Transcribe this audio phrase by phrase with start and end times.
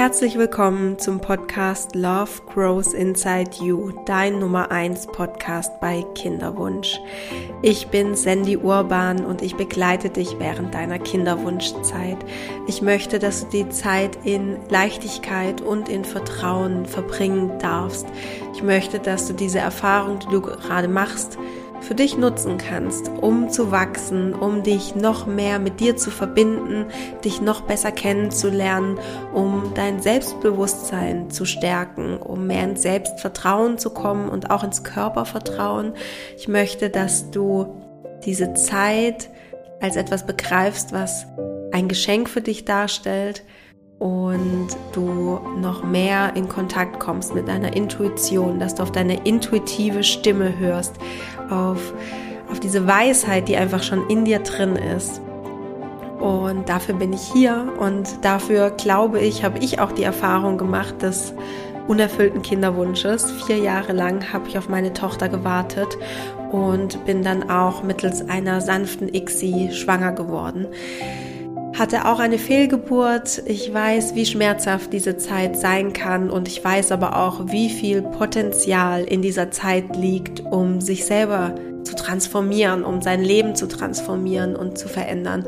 [0.00, 6.98] Herzlich willkommen zum Podcast Love Grows Inside You, dein Nummer 1 Podcast bei Kinderwunsch.
[7.60, 12.16] Ich bin Sandy Urban und ich begleite dich während deiner Kinderwunschzeit.
[12.66, 18.06] Ich möchte, dass du die Zeit in Leichtigkeit und in Vertrauen verbringen darfst.
[18.54, 21.36] Ich möchte, dass du diese Erfahrung, die du gerade machst,
[21.90, 26.86] für dich nutzen kannst, um zu wachsen, um dich noch mehr mit dir zu verbinden,
[27.24, 28.96] dich noch besser kennenzulernen,
[29.34, 35.94] um dein Selbstbewusstsein zu stärken, um mehr ins Selbstvertrauen zu kommen und auch ins Körpervertrauen.
[36.36, 37.82] Ich möchte, dass du
[38.24, 39.28] diese Zeit
[39.80, 41.26] als etwas begreifst, was
[41.72, 43.42] ein Geschenk für dich darstellt,
[44.00, 50.02] und du noch mehr in Kontakt kommst mit deiner Intuition, dass du auf deine intuitive
[50.04, 50.94] Stimme hörst,
[51.50, 51.92] auf,
[52.50, 55.20] auf diese Weisheit, die einfach schon in dir drin ist.
[56.18, 61.00] Und dafür bin ich hier und dafür glaube ich, habe ich auch die Erfahrung gemacht
[61.00, 61.32] des
[61.88, 63.30] unerfüllten Kinderwunsches.
[63.46, 65.96] Vier Jahre lang habe ich auf meine Tochter gewartet
[66.52, 70.66] und bin dann auch mittels einer sanften ICSI schwanger geworden
[71.78, 73.42] hatte auch eine Fehlgeburt.
[73.46, 78.02] Ich weiß, wie schmerzhaft diese Zeit sein kann und ich weiß aber auch, wie viel
[78.02, 81.54] Potenzial in dieser Zeit liegt, um sich selber
[81.84, 85.44] zu transformieren, um sein Leben zu transformieren und zu verändern.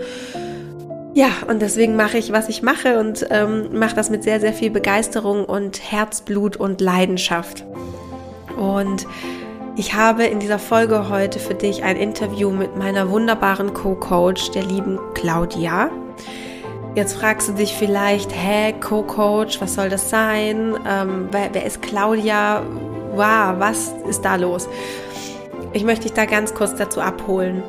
[1.14, 4.54] Ja, und deswegen mache ich, was ich mache und ähm, mache das mit sehr, sehr
[4.54, 7.66] viel Begeisterung und Herzblut und Leidenschaft.
[8.56, 9.06] Und
[9.76, 14.64] ich habe in dieser Folge heute für dich ein Interview mit meiner wunderbaren Co-Coach, der
[14.64, 15.90] lieben Claudia.
[16.94, 20.74] Jetzt fragst du dich vielleicht, hä, Co-Coach, was soll das sein?
[20.86, 22.62] Ähm, wer, wer ist Claudia?
[23.14, 24.68] Wow, was ist da los?
[25.72, 27.62] Ich möchte dich da ganz kurz dazu abholen.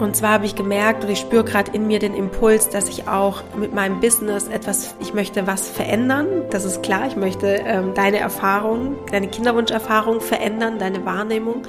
[0.00, 3.08] Und zwar habe ich gemerkt und ich spüre gerade in mir den Impuls, dass ich
[3.08, 6.26] auch mit meinem Business etwas, ich möchte was verändern.
[6.50, 11.62] Das ist klar, ich möchte ähm, deine Erfahrung, deine Kinderwunscherfahrung verändern, deine Wahrnehmung.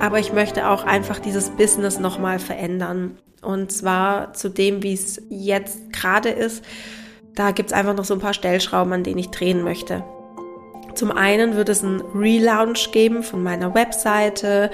[0.00, 3.16] Aber ich möchte auch einfach dieses Business nochmal verändern.
[3.44, 6.64] Und zwar zu dem, wie es jetzt gerade ist.
[7.34, 10.04] Da gibt es einfach noch so ein paar Stellschrauben, an denen ich drehen möchte.
[10.94, 14.70] Zum einen wird es einen Relaunch geben von meiner Webseite.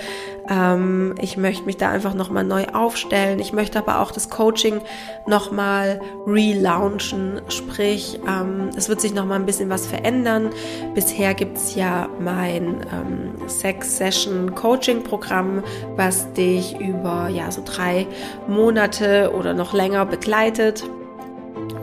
[0.48, 3.38] Ähm, ich möchte mich da einfach nochmal neu aufstellen.
[3.38, 4.80] Ich möchte aber auch das Coaching
[5.26, 7.40] nochmal relaunchen.
[7.48, 10.50] Sprich, ähm, es wird sich nochmal ein bisschen was verändern.
[10.94, 15.62] Bisher gibt es ja mein ähm, Sex-Session-Coaching-Programm,
[15.96, 18.06] was dich über ja, so drei
[18.46, 20.84] Monate oder noch länger begleitet.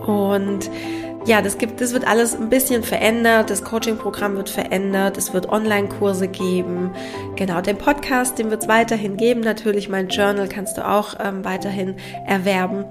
[0.05, 0.69] Und
[1.25, 3.49] ja, das gibt, das wird alles ein bisschen verändert.
[3.49, 5.17] Das Coaching-Programm wird verändert.
[5.17, 6.91] Es wird Online-Kurse geben.
[7.35, 9.41] Genau, den Podcast, den wird es weiterhin geben.
[9.41, 11.95] Natürlich, mein Journal kannst du auch ähm, weiterhin
[12.25, 12.85] erwerben.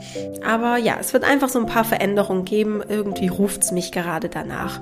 [0.44, 2.82] Aber ja, es wird einfach so ein paar Veränderungen geben.
[2.86, 4.80] Irgendwie ruft es mich gerade danach.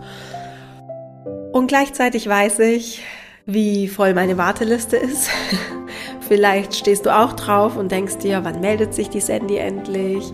[1.53, 3.03] Und gleichzeitig weiß ich,
[3.47, 5.31] wie voll meine Warteliste ist.
[6.29, 10.33] Vielleicht stehst du auch drauf und denkst dir, wann meldet sich die Sandy endlich?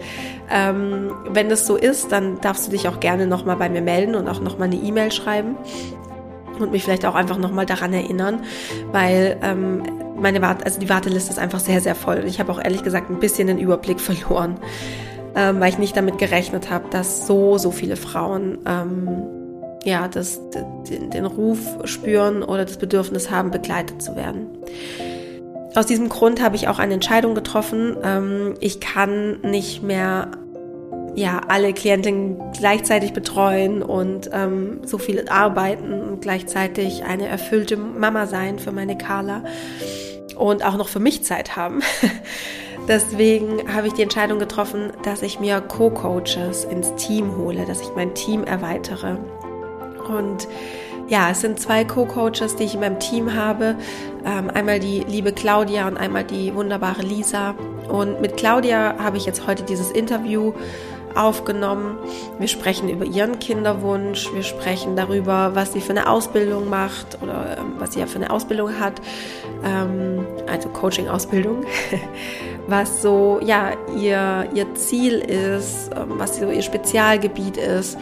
[0.51, 4.15] Ähm, wenn das so ist, dann darfst du dich auch gerne nochmal bei mir melden
[4.15, 5.57] und auch nochmal eine E-Mail schreiben
[6.59, 8.43] und mich vielleicht auch einfach nochmal daran erinnern,
[8.93, 9.83] weil ähm,
[10.17, 12.25] meine Wart also die Warteliste ist einfach sehr, sehr voll.
[12.27, 14.57] Ich habe auch ehrlich gesagt ein bisschen den Überblick verloren,
[15.35, 19.23] ähm, weil ich nicht damit gerechnet habe, dass so, so viele Frauen ähm,
[19.85, 20.41] ja, das,
[20.91, 24.47] den, den Ruf spüren oder das Bedürfnis haben, begleitet zu werden.
[25.75, 27.97] Aus diesem Grund habe ich auch eine Entscheidung getroffen.
[28.03, 30.33] Ähm, ich kann nicht mehr
[31.15, 38.27] ja, alle Klientinnen gleichzeitig betreuen und ähm, so viel arbeiten und gleichzeitig eine erfüllte Mama
[38.27, 39.43] sein für meine Carla
[40.37, 41.81] und auch noch für mich Zeit haben.
[42.89, 47.91] Deswegen habe ich die Entscheidung getroffen, dass ich mir Co-Coaches ins Team hole, dass ich
[47.95, 49.19] mein Team erweitere.
[50.09, 50.49] Und
[51.09, 53.77] ja, es sind zwei Co-Coaches, die ich in meinem Team habe.
[54.25, 57.55] Ähm, einmal die liebe Claudia und einmal die wunderbare Lisa.
[57.89, 60.53] Und mit Claudia habe ich jetzt heute dieses Interview
[61.17, 61.99] aufgenommen.
[62.39, 67.59] Wir sprechen über ihren Kinderwunsch, wir sprechen darüber, was sie für eine Ausbildung macht oder
[67.59, 69.01] ähm, was sie ja für eine Ausbildung hat,
[69.65, 71.65] ähm, also Coaching-Ausbildung,
[72.67, 77.99] was so ja ihr, ihr Ziel ist, ähm, was so ihr Spezialgebiet ist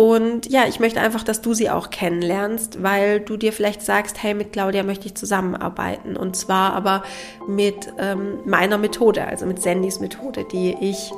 [0.00, 4.22] und ja, ich möchte einfach, dass du sie auch kennenlernst, weil du dir vielleicht sagst,
[4.22, 6.16] hey, mit Claudia möchte ich zusammenarbeiten.
[6.16, 7.02] Und zwar aber
[7.46, 11.12] mit ähm, meiner Methode, also mit Sandys Methode, die ich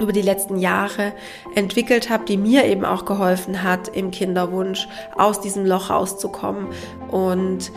[0.00, 1.12] über die letzten Jahre
[1.54, 6.68] entwickelt habe, die mir eben auch geholfen hat, im Kinderwunsch aus diesem Loch rauszukommen.
[7.10, 7.70] Und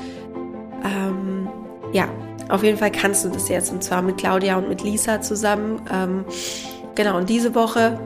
[0.83, 1.49] ähm,
[1.91, 2.07] ja,
[2.49, 5.81] auf jeden Fall kannst du das jetzt, und zwar mit Claudia und mit Lisa zusammen.
[5.91, 6.25] Ähm,
[6.95, 7.99] genau, und diese Woche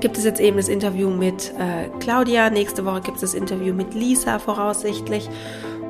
[0.00, 2.50] gibt es jetzt eben das Interview mit äh, Claudia.
[2.50, 5.28] Nächste Woche gibt es das Interview mit Lisa voraussichtlich.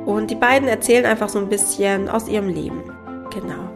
[0.05, 2.83] Und die beiden erzählen einfach so ein bisschen aus ihrem Leben.
[3.35, 3.69] Genau.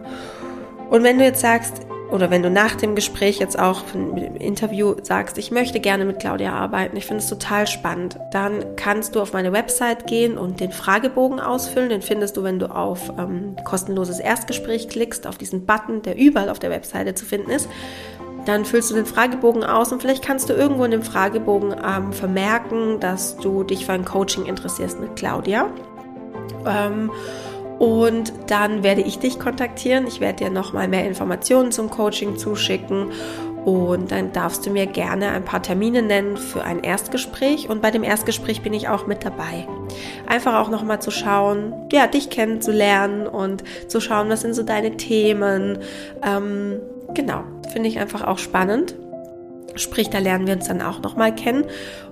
[0.89, 4.97] Und wenn du jetzt sagst, oder wenn du nach dem Gespräch jetzt auch im Interview
[5.03, 9.21] sagst, ich möchte gerne mit Claudia arbeiten, ich finde es total spannend, dann kannst du
[9.21, 11.89] auf meine Website gehen und den Fragebogen ausfüllen.
[11.89, 16.49] Den findest du, wenn du auf ähm, kostenloses Erstgespräch klickst, auf diesen Button, der überall
[16.49, 17.69] auf der Webseite zu finden ist.
[18.47, 22.13] Dann füllst du den Fragebogen aus und vielleicht kannst du irgendwo in dem Fragebogen ähm,
[22.13, 25.69] vermerken, dass du dich für ein Coaching interessierst mit Claudia.
[26.67, 27.11] Ähm,
[27.81, 30.07] und dann werde ich dich kontaktieren.
[30.07, 33.07] Ich werde dir nochmal mehr Informationen zum Coaching zuschicken.
[33.65, 37.71] Und dann darfst du mir gerne ein paar Termine nennen für ein Erstgespräch.
[37.71, 39.67] Und bei dem Erstgespräch bin ich auch mit dabei.
[40.27, 44.99] Einfach auch nochmal zu schauen, ja, dich kennenzulernen und zu schauen, was sind so deine
[44.99, 45.79] Themen.
[46.23, 46.81] Ähm,
[47.15, 48.95] genau, finde ich einfach auch spannend.
[49.77, 51.65] Sprich, da lernen wir uns dann auch nochmal kennen.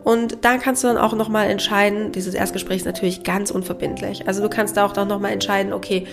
[0.05, 4.27] Und da kannst du dann auch nochmal entscheiden, dieses Erstgespräch ist natürlich ganz unverbindlich.
[4.27, 6.07] Also du kannst da auch nochmal entscheiden, okay,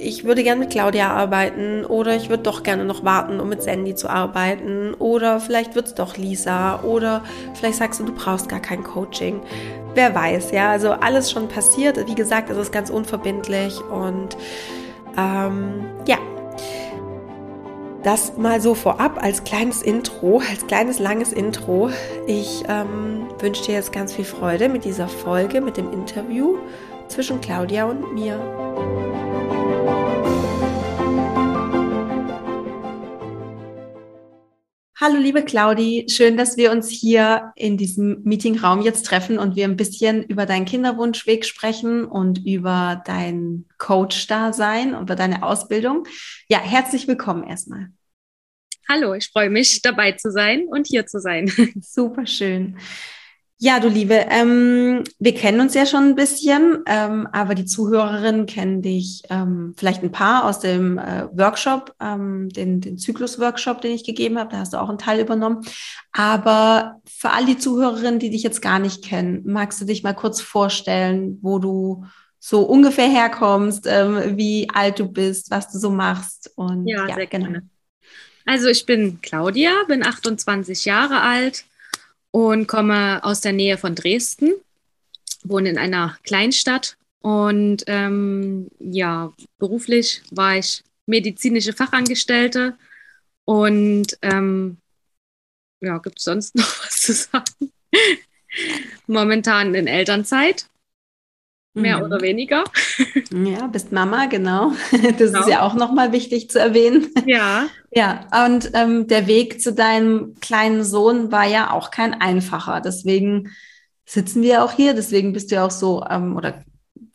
[0.00, 3.62] ich würde gerne mit Claudia arbeiten oder ich würde doch gerne noch warten, um mit
[3.62, 7.22] Sandy zu arbeiten oder vielleicht wird es doch Lisa oder
[7.54, 9.40] vielleicht sagst du, du brauchst gar kein Coaching.
[9.94, 11.98] Wer weiß, ja, also alles schon passiert.
[12.08, 14.36] Wie gesagt, es ist ganz unverbindlich und
[15.18, 16.16] ähm, ja,
[18.02, 21.90] das mal so vorab als kleines Intro, als kleines langes Intro.
[22.26, 26.58] Ich ähm, wünsche dir jetzt ganz viel Freude mit dieser Folge, mit dem Interview
[27.08, 29.29] zwischen Claudia und mir.
[35.02, 39.64] Hallo liebe Claudi, schön, dass wir uns hier in diesem Meetingraum jetzt treffen und wir
[39.64, 46.06] ein bisschen über deinen Kinderwunschweg sprechen und über dein Coach-Dasein und über deine Ausbildung.
[46.50, 47.86] Ja, herzlich willkommen erstmal.
[48.90, 51.50] Hallo, ich freue mich dabei zu sein und hier zu sein.
[51.80, 52.76] Super schön.
[53.62, 58.46] Ja, du Liebe, ähm, wir kennen uns ja schon ein bisschen, ähm, aber die Zuhörerinnen
[58.46, 63.92] kennen dich ähm, vielleicht ein paar aus dem äh, Workshop, ähm, den, den Zyklus-Workshop, den
[63.92, 64.50] ich gegeben habe.
[64.50, 65.60] Da hast du auch einen Teil übernommen.
[66.12, 70.14] Aber für all die Zuhörerinnen, die dich jetzt gar nicht kennen, magst du dich mal
[70.14, 72.06] kurz vorstellen, wo du
[72.38, 76.50] so ungefähr herkommst, ähm, wie alt du bist, was du so machst?
[76.56, 77.44] Und, ja, ja sehr genau.
[77.44, 77.68] gerne.
[78.46, 81.66] Also ich bin Claudia, bin 28 Jahre alt
[82.30, 84.52] und komme aus der Nähe von Dresden,
[85.42, 92.76] wohne in einer Kleinstadt und ähm, ja, beruflich war ich medizinische Fachangestellte
[93.44, 94.78] und ähm,
[95.80, 97.72] ja, gibt es sonst noch was zu sagen?
[99.06, 100.69] Momentan in Elternzeit
[101.74, 102.04] mehr mhm.
[102.04, 102.64] oder weniger.
[103.32, 104.72] Ja, bist Mama, genau.
[104.90, 105.40] Das genau.
[105.40, 107.08] ist ja auch nochmal wichtig zu erwähnen.
[107.26, 107.66] Ja.
[107.92, 112.80] Ja, und ähm, der Weg zu deinem kleinen Sohn war ja auch kein einfacher.
[112.80, 113.50] Deswegen
[114.06, 114.94] sitzen wir auch hier.
[114.94, 116.62] Deswegen bist du ja auch so, ähm, oder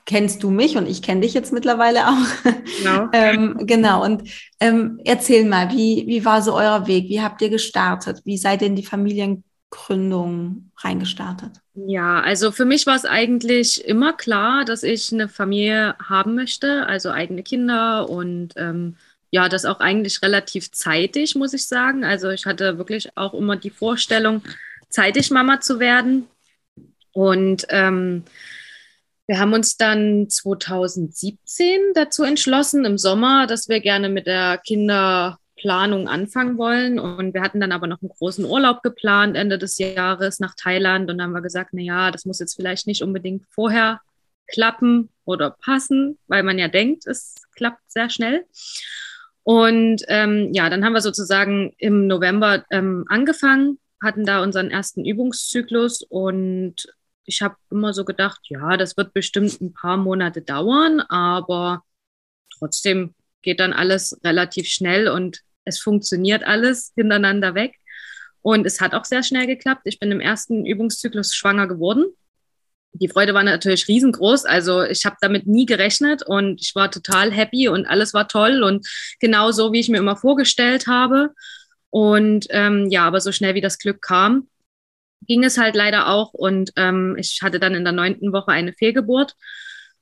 [0.05, 2.51] kennst du mich und ich kenne dich jetzt mittlerweile auch.
[2.79, 3.07] Genau.
[3.13, 4.03] ähm, genau.
[4.03, 4.29] Und
[4.59, 7.07] ähm, erzähl mal, wie, wie war so euer Weg?
[7.07, 8.21] Wie habt ihr gestartet?
[8.25, 11.61] Wie seid ihr in die Familiengründung reingestartet?
[11.75, 16.85] Ja, also für mich war es eigentlich immer klar, dass ich eine Familie haben möchte,
[16.85, 18.95] also eigene Kinder und ähm,
[19.29, 22.05] ja, das auch eigentlich relativ zeitig, muss ich sagen.
[22.05, 24.41] Also ich hatte wirklich auch immer die Vorstellung,
[24.89, 26.27] zeitig Mama zu werden.
[27.11, 28.23] Und ähm,
[29.27, 35.39] wir haben uns dann 2017 dazu entschlossen, im Sommer, dass wir gerne mit der Kinder
[35.55, 36.99] Planung anfangen wollen.
[36.99, 41.09] Und wir hatten dann aber noch einen großen Urlaub geplant Ende des Jahres nach Thailand.
[41.09, 44.01] Und dann haben wir gesagt, na ja, das muss jetzt vielleicht nicht unbedingt vorher
[44.47, 48.45] klappen oder passen, weil man ja denkt, es klappt sehr schnell.
[49.43, 55.05] Und ähm, ja, dann haben wir sozusagen im November ähm, angefangen, hatten da unseren ersten
[55.05, 56.87] Übungszyklus und
[57.25, 61.83] ich habe immer so gedacht, ja, das wird bestimmt ein paar Monate dauern, aber
[62.57, 63.13] trotzdem
[63.45, 67.75] geht dann alles relativ schnell und es funktioniert alles hintereinander weg.
[68.41, 69.83] Und es hat auch sehr schnell geklappt.
[69.85, 72.05] Ich bin im ersten Übungszyklus schwanger geworden.
[72.93, 74.45] Die Freude war natürlich riesengroß.
[74.45, 78.63] Also ich habe damit nie gerechnet und ich war total happy und alles war toll
[78.63, 78.87] und
[79.19, 81.31] genau so, wie ich mir immer vorgestellt habe.
[81.89, 84.47] Und ähm, ja, aber so schnell wie das Glück kam,
[85.27, 86.33] ging es halt leider auch.
[86.33, 89.35] Und ähm, ich hatte dann in der neunten Woche eine Fehlgeburt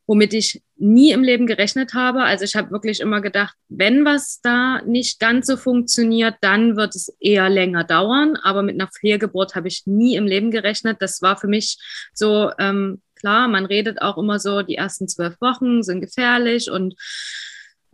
[0.05, 2.23] womit ich nie im Leben gerechnet habe.
[2.23, 6.95] Also ich habe wirklich immer gedacht, wenn was da nicht ganz so funktioniert, dann wird
[6.95, 8.35] es eher länger dauern.
[8.35, 10.97] Aber mit einer Fehlgeburt habe ich nie im Leben gerechnet.
[11.01, 11.77] Das war für mich
[12.13, 13.47] so ähm, klar.
[13.47, 16.95] Man redet auch immer so, die ersten zwölf Wochen sind gefährlich und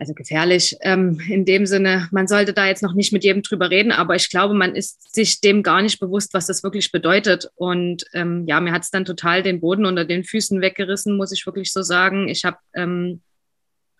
[0.00, 3.68] also gefährlich ähm, in dem Sinne, man sollte da jetzt noch nicht mit jedem drüber
[3.68, 7.50] reden, aber ich glaube, man ist sich dem gar nicht bewusst, was das wirklich bedeutet.
[7.54, 11.32] Und ähm, ja, mir hat es dann total den Boden unter den Füßen weggerissen, muss
[11.32, 12.28] ich wirklich so sagen.
[12.28, 13.20] Ich habe ähm,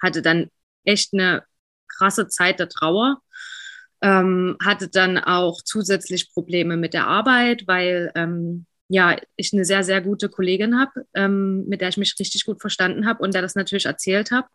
[0.03, 0.49] hatte dann
[0.85, 1.43] echt eine
[1.87, 3.21] krasse Zeit der Trauer.
[4.01, 9.85] Ähm, hatte dann auch zusätzlich Probleme mit der Arbeit, weil ähm, ja, ich eine sehr,
[9.85, 13.43] sehr gute Kollegin habe, ähm, mit der ich mich richtig gut verstanden habe und der
[13.43, 14.49] das natürlich erzählt habe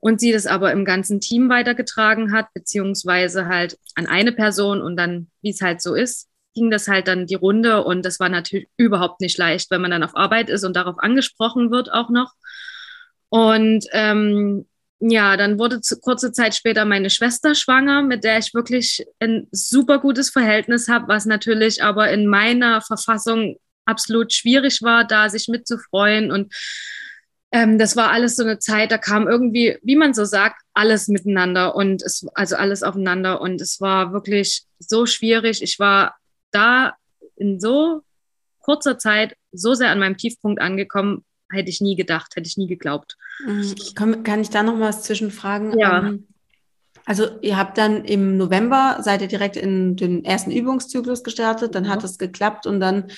[0.00, 4.96] und sie das aber im ganzen Team weitergetragen hat, beziehungsweise halt an eine Person und
[4.96, 8.28] dann, wie es halt so ist, ging das halt dann die Runde und das war
[8.28, 12.10] natürlich überhaupt nicht leicht, wenn man dann auf Arbeit ist und darauf angesprochen wird auch
[12.10, 12.32] noch.
[13.28, 14.66] Und ähm,
[15.00, 19.46] ja, dann wurde zu, kurze Zeit später meine Schwester schwanger, mit der ich wirklich ein
[19.52, 25.48] super gutes Verhältnis habe, was natürlich aber in meiner Verfassung absolut schwierig war, da sich
[25.48, 26.52] mitzufreuen und
[27.52, 31.08] ähm, das war alles so eine Zeit, da kam irgendwie, wie man so sagt, alles
[31.08, 35.62] miteinander und es, also alles aufeinander und es war wirklich so schwierig.
[35.62, 36.16] Ich war
[36.52, 36.94] da
[37.36, 38.02] in so
[38.60, 42.68] kurzer Zeit so sehr an meinem Tiefpunkt angekommen, hätte ich nie gedacht, hätte ich nie
[42.68, 43.16] geglaubt.
[43.44, 43.74] Mhm.
[43.96, 45.76] Kann, kann ich da noch mal was zwischenfragen?
[45.78, 46.06] Ja.
[46.06, 46.28] Ähm,
[47.04, 51.86] also ihr habt dann im November, seid ihr direkt in den ersten Übungszyklus gestartet, dann
[51.86, 51.90] ja.
[51.90, 53.10] hat es geklappt und dann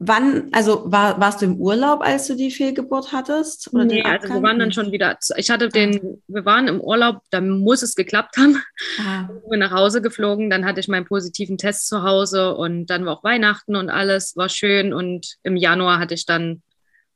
[0.00, 3.74] Wann, also war, warst du im Urlaub, als du die Fehlgeburt hattest?
[3.74, 7.22] Oder nee, also wir waren dann schon wieder, ich hatte den, wir waren im Urlaub,
[7.30, 8.62] da muss es geklappt haben.
[9.00, 9.28] Ah.
[9.50, 13.18] Wir nach Hause geflogen, dann hatte ich meinen positiven Test zu Hause und dann war
[13.18, 16.62] auch Weihnachten und alles war schön und im Januar hatte ich dann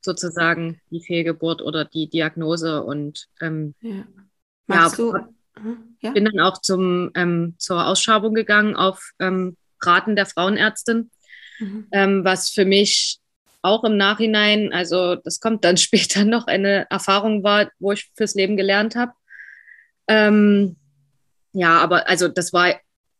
[0.01, 4.03] sozusagen die Fehlgeburt oder die Diagnose und ähm, ja.
[4.67, 5.13] Magst ja, du?
[5.61, 6.11] Hm, ja?
[6.11, 11.11] bin dann auch zum, ähm, zur Ausschabung gegangen auf ähm, Raten der Frauenärztin
[11.59, 11.87] mhm.
[11.91, 13.19] ähm, was für mich
[13.61, 18.35] auch im Nachhinein, also das kommt dann später noch, eine Erfahrung war, wo ich fürs
[18.35, 19.13] Leben gelernt habe.
[20.07, 20.75] Ähm,
[21.53, 22.73] ja, aber also das war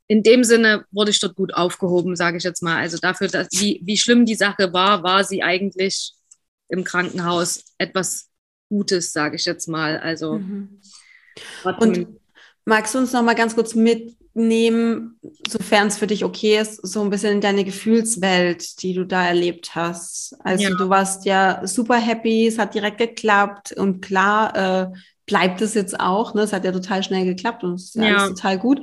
[0.08, 2.78] in dem Sinne wurde ich dort gut aufgehoben, sage ich jetzt mal.
[2.78, 6.13] Also dafür, dass, wie, wie schlimm die Sache war, war sie eigentlich
[6.68, 8.30] im Krankenhaus etwas
[8.70, 9.98] Gutes, sage ich jetzt mal.
[10.00, 10.82] Also mhm.
[11.80, 12.08] und
[12.66, 16.86] magst du uns noch mal ganz kurz mit nehmen, sofern es für dich okay ist,
[16.86, 20.36] so ein bisschen in deine Gefühlswelt, die du da erlebt hast.
[20.44, 20.70] Also ja.
[20.72, 26.00] du warst ja super happy, es hat direkt geklappt und klar äh, bleibt es jetzt
[26.00, 26.34] auch.
[26.34, 26.42] Ne?
[26.42, 28.18] Es hat ja total schnell geklappt und es ist ja.
[28.18, 28.82] alles total gut.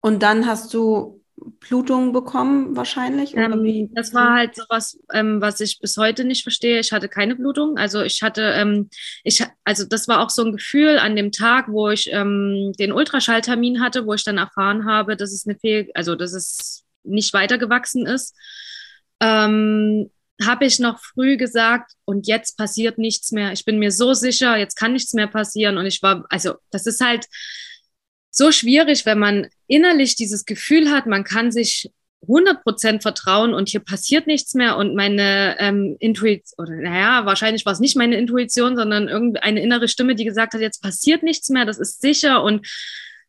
[0.00, 1.17] Und dann hast du
[1.60, 3.36] Blutung bekommen wahrscheinlich?
[3.36, 6.80] Ähm, das war halt so was, ähm, was ich bis heute nicht verstehe.
[6.80, 7.76] Ich hatte keine Blutung.
[7.76, 8.88] Also ich hatte, ähm,
[9.24, 12.92] ich, also das war auch so ein Gefühl an dem Tag, wo ich ähm, den
[12.92, 17.32] Ultraschalltermin hatte, wo ich dann erfahren habe, dass es eine Fehl, also dass es nicht
[17.32, 18.34] weitergewachsen ist.
[19.20, 20.10] Ähm,
[20.44, 23.52] habe ich noch früh gesagt, und jetzt passiert nichts mehr.
[23.52, 25.78] Ich bin mir so sicher, jetzt kann nichts mehr passieren.
[25.78, 27.26] Und ich war, also das ist halt,
[28.30, 31.90] so schwierig, wenn man innerlich dieses Gefühl hat, man kann sich
[32.26, 37.72] 100% vertrauen und hier passiert nichts mehr und meine ähm, Intuition, oder naja, wahrscheinlich war
[37.72, 41.64] es nicht meine Intuition, sondern irgendeine innere Stimme, die gesagt hat, jetzt passiert nichts mehr,
[41.64, 42.66] das ist sicher und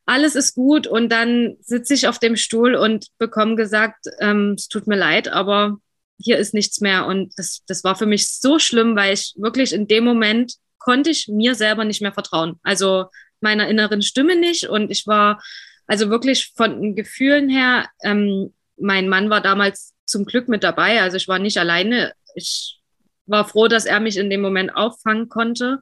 [0.05, 4.67] alles ist gut und dann sitze ich auf dem Stuhl und bekomme gesagt, ähm, es
[4.67, 5.77] tut mir leid, aber
[6.17, 9.71] hier ist nichts mehr und das, das war für mich so schlimm, weil ich wirklich
[9.71, 12.59] in dem Moment konnte ich mir selber nicht mehr vertrauen.
[12.63, 13.05] Also
[13.41, 14.67] meiner inneren Stimme nicht.
[14.67, 15.41] Und ich war
[15.87, 21.01] also wirklich von den Gefühlen her, ähm, mein Mann war damals zum Glück mit dabei.
[21.01, 22.13] Also ich war nicht alleine.
[22.35, 22.79] Ich
[23.25, 25.81] war froh, dass er mich in dem Moment auffangen konnte.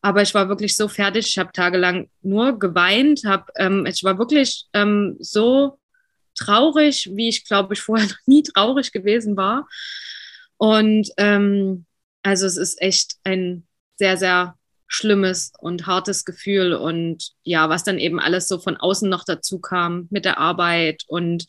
[0.00, 1.26] Aber ich war wirklich so fertig.
[1.26, 3.22] Ich habe tagelang nur geweint.
[3.24, 5.78] Hab, ähm, ich war wirklich ähm, so
[6.36, 9.68] traurig, wie ich glaube ich vorher noch nie traurig gewesen war.
[10.56, 11.86] Und ähm,
[12.22, 14.57] also es ist echt ein sehr, sehr
[14.88, 19.60] schlimmes und hartes Gefühl und ja, was dann eben alles so von außen noch dazu
[19.60, 21.46] kam mit der Arbeit und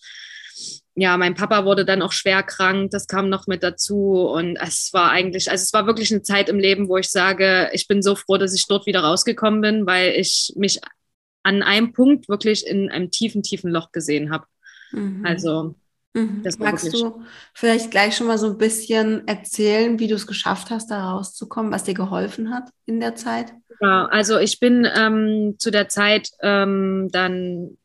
[0.96, 4.92] ja, mein Papa wurde dann auch schwer krank, das kam noch mit dazu und es
[4.92, 8.02] war eigentlich, also es war wirklich eine Zeit im Leben, wo ich sage, ich bin
[8.02, 10.82] so froh, dass ich dort wieder rausgekommen bin, weil ich mich
[11.44, 14.46] an einem Punkt wirklich in einem tiefen, tiefen Loch gesehen habe.
[14.92, 15.26] Mhm.
[15.26, 15.76] Also
[16.14, 16.44] Mhm.
[16.58, 17.22] Magst du
[17.54, 21.72] vielleicht gleich schon mal so ein bisschen erzählen, wie du es geschafft hast, da rauszukommen,
[21.72, 23.54] was dir geholfen hat in der Zeit?
[23.80, 27.78] Ja, also ich bin ähm, zu der Zeit ähm, dann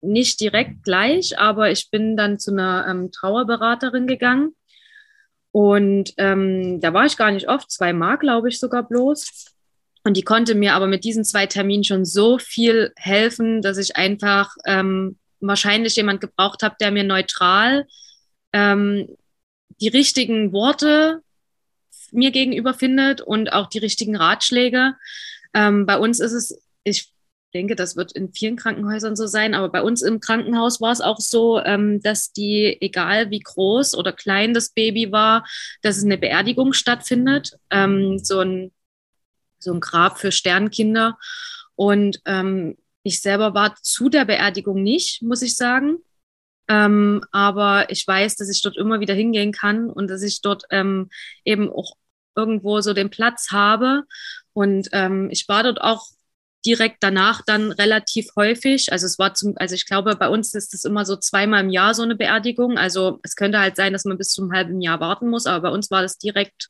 [0.00, 4.54] nicht direkt gleich, aber ich bin dann zu einer ähm, Trauerberaterin gegangen.
[5.52, 9.46] Und ähm, da war ich gar nicht oft, zweimal, glaube ich, sogar bloß.
[10.04, 13.96] Und die konnte mir aber mit diesen zwei Terminen schon so viel helfen, dass ich
[13.96, 17.86] einfach ähm, wahrscheinlich jemand gebraucht habe, der mir neutral
[18.52, 19.08] ähm,
[19.80, 21.22] die richtigen Worte
[22.12, 24.94] mir gegenüber findet und auch die richtigen Ratschläge.
[25.54, 27.12] Ähm, bei uns ist es, ich
[27.54, 31.00] denke, das wird in vielen Krankenhäusern so sein, aber bei uns im Krankenhaus war es
[31.00, 35.46] auch so, ähm, dass die, egal wie groß oder klein das Baby war,
[35.82, 38.72] dass es eine Beerdigung stattfindet, ähm, so, ein,
[39.58, 41.18] so ein Grab für Sternkinder.
[41.74, 45.98] Und ähm, ich selber war zu der Beerdigung nicht, muss ich sagen.
[46.68, 50.64] Ähm, aber ich weiß, dass ich dort immer wieder hingehen kann und dass ich dort
[50.70, 51.10] ähm,
[51.44, 51.96] eben auch
[52.36, 54.04] irgendwo so den Platz habe.
[54.52, 56.06] Und ähm, ich war dort auch
[56.64, 58.92] direkt danach dann relativ häufig.
[58.92, 61.70] Also es war zum, also ich glaube, bei uns ist es immer so zweimal im
[61.70, 62.78] Jahr so eine Beerdigung.
[62.78, 65.74] Also es könnte halt sein, dass man bis zum halben Jahr warten muss, aber bei
[65.74, 66.68] uns war das direkt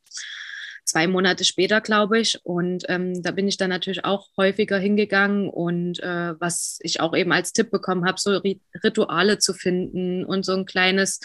[0.84, 2.38] zwei Monate später, glaube ich.
[2.42, 7.16] Und ähm, da bin ich dann natürlich auch häufiger hingegangen und äh, was ich auch
[7.16, 8.40] eben als Tipp bekommen habe, so
[8.84, 11.20] Rituale zu finden und so ein kleines,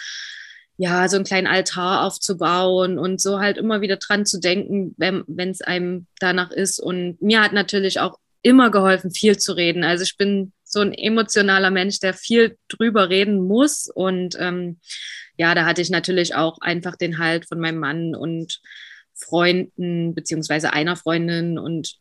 [0.77, 5.49] ja, so einen kleinen Altar aufzubauen und so halt immer wieder dran zu denken, wenn
[5.49, 6.79] es einem danach ist.
[6.79, 9.83] Und mir hat natürlich auch immer geholfen, viel zu reden.
[9.83, 13.89] Also ich bin so ein emotionaler Mensch, der viel drüber reden muss.
[13.91, 14.79] Und ähm,
[15.37, 18.59] ja, da hatte ich natürlich auch einfach den Halt von meinem Mann und
[19.15, 21.95] Freunden, beziehungsweise einer Freundin und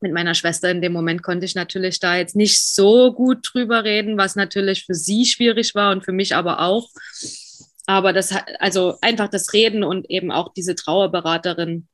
[0.00, 3.84] mit meiner Schwester in dem Moment konnte ich natürlich da jetzt nicht so gut drüber
[3.84, 6.88] reden, was natürlich für sie schwierig war und für mich aber auch.
[7.86, 11.88] Aber das hat, also einfach das Reden und eben auch diese Trauerberaterin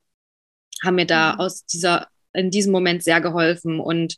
[0.83, 1.41] haben mir da mhm.
[1.41, 3.81] aus dieser in diesem Moment sehr geholfen.
[3.81, 4.17] Und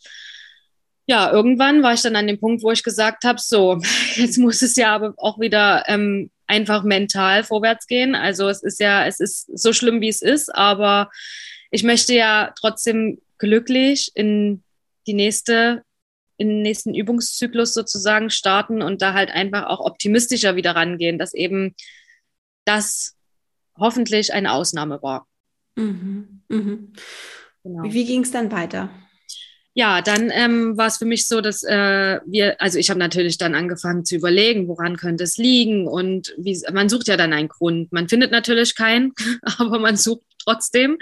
[1.06, 3.80] ja, irgendwann war ich dann an dem Punkt, wo ich gesagt habe, so,
[4.14, 8.14] jetzt muss es ja aber auch wieder ähm, einfach mental vorwärts gehen.
[8.14, 11.10] Also es ist ja, es ist so schlimm, wie es ist, aber
[11.70, 14.62] ich möchte ja trotzdem glücklich in
[15.06, 15.82] die nächste,
[16.36, 21.32] in den nächsten Übungszyklus sozusagen starten und da halt einfach auch optimistischer wieder rangehen, dass
[21.32, 21.74] eben
[22.66, 23.16] das
[23.78, 25.26] hoffentlich eine Ausnahme war.
[25.76, 26.42] Mhm.
[26.48, 26.92] Mhm.
[27.64, 27.82] Genau.
[27.84, 28.90] Wie ging es dann weiter?
[29.74, 33.38] Ja, dann ähm, war es für mich so, dass äh, wir, also ich habe natürlich
[33.38, 37.48] dann angefangen zu überlegen, woran könnte es liegen und wie, man sucht ja dann einen
[37.48, 37.90] Grund.
[37.90, 40.98] Man findet natürlich keinen, aber man sucht trotzdem.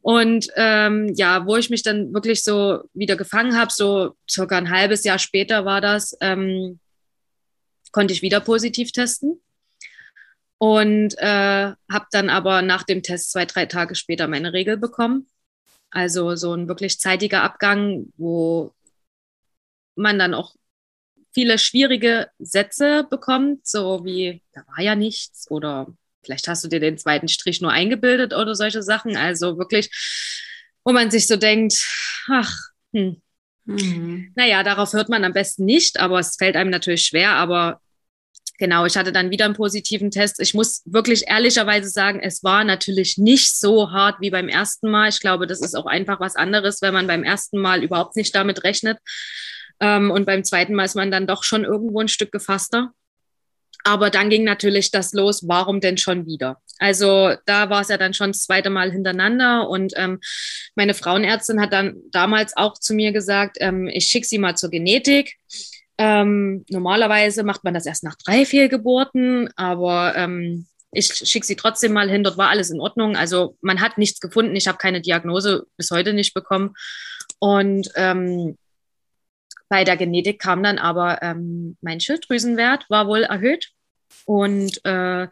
[0.00, 4.70] Und ähm, ja, wo ich mich dann wirklich so wieder gefangen habe, so circa ein
[4.70, 6.80] halbes Jahr später war das, ähm,
[7.92, 9.40] konnte ich wieder positiv testen
[10.58, 15.28] und äh, habe dann aber nach dem Test zwei, drei Tage später meine Regel bekommen.
[15.92, 18.72] Also so ein wirklich zeitiger Abgang, wo
[19.94, 20.54] man dann auch
[21.34, 25.86] viele schwierige Sätze bekommt, so wie, da war ja nichts oder
[26.24, 29.16] vielleicht hast du dir den zweiten Strich nur eingebildet oder solche Sachen.
[29.16, 29.90] Also wirklich,
[30.82, 31.74] wo man sich so denkt,
[32.28, 32.52] ach,
[32.92, 33.20] hm.
[33.64, 34.32] Mhm.
[34.34, 37.80] Naja, darauf hört man am besten nicht, aber es fällt einem natürlich schwer, aber
[38.58, 40.40] genau, ich hatte dann wieder einen positiven Test.
[40.40, 45.08] Ich muss wirklich ehrlicherweise sagen, es war natürlich nicht so hart wie beim ersten Mal.
[45.08, 48.34] Ich glaube, das ist auch einfach was anderes, wenn man beim ersten Mal überhaupt nicht
[48.34, 48.98] damit rechnet.
[49.80, 52.92] Ähm, und beim zweiten Mal ist man dann doch schon irgendwo ein Stück gefasster.
[53.84, 56.60] Aber dann ging natürlich das los, warum denn schon wieder?
[56.78, 60.20] Also da war es ja dann schon das zweite Mal hintereinander und ähm,
[60.74, 64.70] meine Frauenärztin hat dann damals auch zu mir gesagt, ähm, ich schicke sie mal zur
[64.70, 65.36] Genetik.
[65.98, 71.92] Ähm, normalerweise macht man das erst nach drei Fehlgeburten, aber ähm, ich schicke sie trotzdem
[71.92, 72.22] mal hin.
[72.22, 73.16] Dort war alles in Ordnung.
[73.16, 74.54] Also man hat nichts gefunden.
[74.56, 76.74] Ich habe keine Diagnose bis heute nicht bekommen.
[77.38, 78.56] Und ähm,
[79.68, 83.70] bei der Genetik kam dann aber ähm, mein Schilddrüsenwert war wohl erhöht.
[84.24, 85.26] Und äh,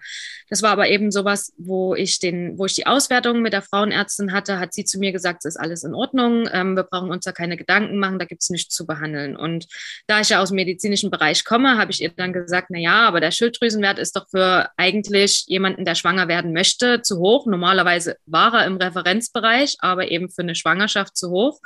[0.48, 4.33] das war aber eben sowas, wo ich den, wo ich die Auswertung mit der Frauenärztin
[4.33, 7.24] hatte, hat sie zu mir gesagt, es ist alles in Ordnung, ähm, wir brauchen uns
[7.24, 9.37] da keine Gedanken machen, da gibt es nichts zu behandeln.
[9.37, 9.66] Und
[10.07, 13.07] da ich ja aus dem medizinischen Bereich komme, habe ich ihr dann gesagt, na ja,
[13.07, 17.46] aber der Schilddrüsenwert ist doch für eigentlich jemanden, der schwanger werden möchte, zu hoch.
[17.46, 21.61] Normalerweise war er im Referenzbereich, aber eben für eine Schwangerschaft zu hoch.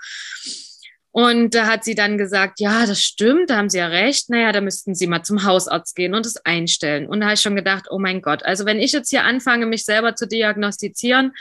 [1.17, 4.31] Und da hat sie dann gesagt, ja, das stimmt, da haben Sie ja recht.
[4.31, 7.07] Naja, da müssten Sie mal zum Hausarzt gehen und es einstellen.
[7.07, 9.67] Und da habe ich schon gedacht, oh mein Gott, also wenn ich jetzt hier anfange,
[9.67, 11.33] mich selber zu diagnostizieren,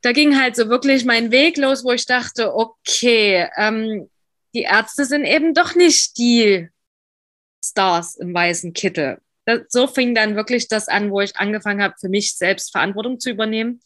[0.00, 4.08] da ging halt so wirklich mein Weg los, wo ich dachte, okay, ähm,
[4.54, 6.70] die Ärzte sind eben doch nicht die
[7.62, 9.18] Stars im weißen Kittel.
[9.44, 13.20] Das, so fing dann wirklich das an, wo ich angefangen habe, für mich selbst Verantwortung
[13.20, 13.82] zu übernehmen.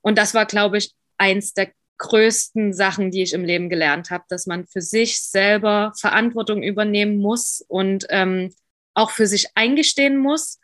[0.00, 4.24] Und das war, glaube ich, eins der größten Sachen, die ich im Leben gelernt habe,
[4.28, 8.54] dass man für sich selber Verantwortung übernehmen muss und ähm,
[8.94, 10.58] auch für sich eingestehen muss.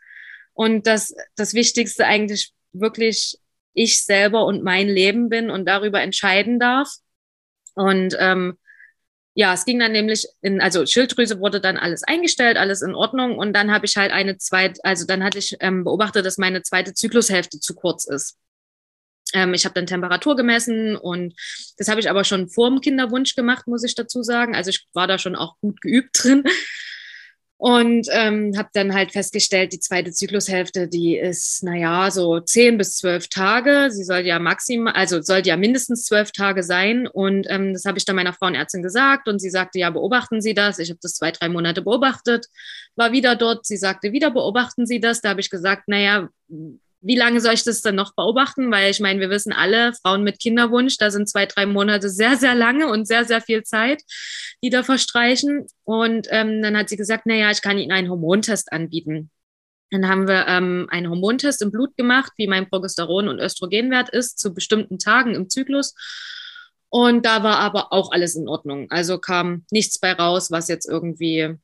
[0.53, 3.37] Und dass das Wichtigste eigentlich wirklich
[3.73, 6.89] ich selber und mein Leben bin und darüber entscheiden darf.
[7.75, 8.57] Und ähm,
[9.33, 13.37] ja, es ging dann nämlich in, also Schilddrüse wurde dann alles eingestellt, alles in Ordnung.
[13.37, 16.63] Und dann habe ich halt eine zweite, also dann hatte ich ähm, beobachtet, dass meine
[16.63, 18.37] zweite Zyklushälfte zu kurz ist.
[19.35, 21.35] Ähm, ich habe dann Temperatur gemessen und
[21.77, 24.55] das habe ich aber schon vor dem Kinderwunsch gemacht, muss ich dazu sagen.
[24.55, 26.43] Also ich war da schon auch gut geübt drin.
[27.57, 32.97] Und ähm, habe dann halt festgestellt, die zweite Zyklushälfte, die ist, naja, so zehn bis
[32.97, 33.87] zwölf Tage.
[33.91, 37.07] Sie soll ja maximal, also sollte ja mindestens zwölf Tage sein.
[37.07, 39.29] Und ähm, das habe ich dann meiner Frauenärztin gesagt.
[39.29, 40.79] Und sie sagte, ja, beobachten Sie das.
[40.79, 42.47] Ich habe das zwei, drei Monate beobachtet,
[42.97, 43.65] war wieder dort.
[43.65, 45.21] Sie sagte, wieder beobachten Sie das.
[45.21, 46.27] Da habe ich gesagt, naja,
[47.05, 48.71] wie lange soll ich das dann noch beobachten?
[48.71, 52.35] Weil ich meine, wir wissen alle, Frauen mit Kinderwunsch, da sind zwei, drei Monate sehr,
[52.35, 54.01] sehr lange und sehr, sehr viel Zeit,
[54.63, 55.67] die da verstreichen.
[55.83, 59.29] Und ähm, dann hat sie gesagt, naja, ich kann Ihnen einen Hormontest anbieten.
[59.91, 64.39] Dann haben wir ähm, einen Hormontest im Blut gemacht, wie mein Progesteron- und Östrogenwert ist
[64.39, 65.93] zu bestimmten Tagen im Zyklus.
[66.89, 68.89] Und da war aber auch alles in Ordnung.
[68.89, 71.55] Also kam nichts bei raus, was jetzt irgendwie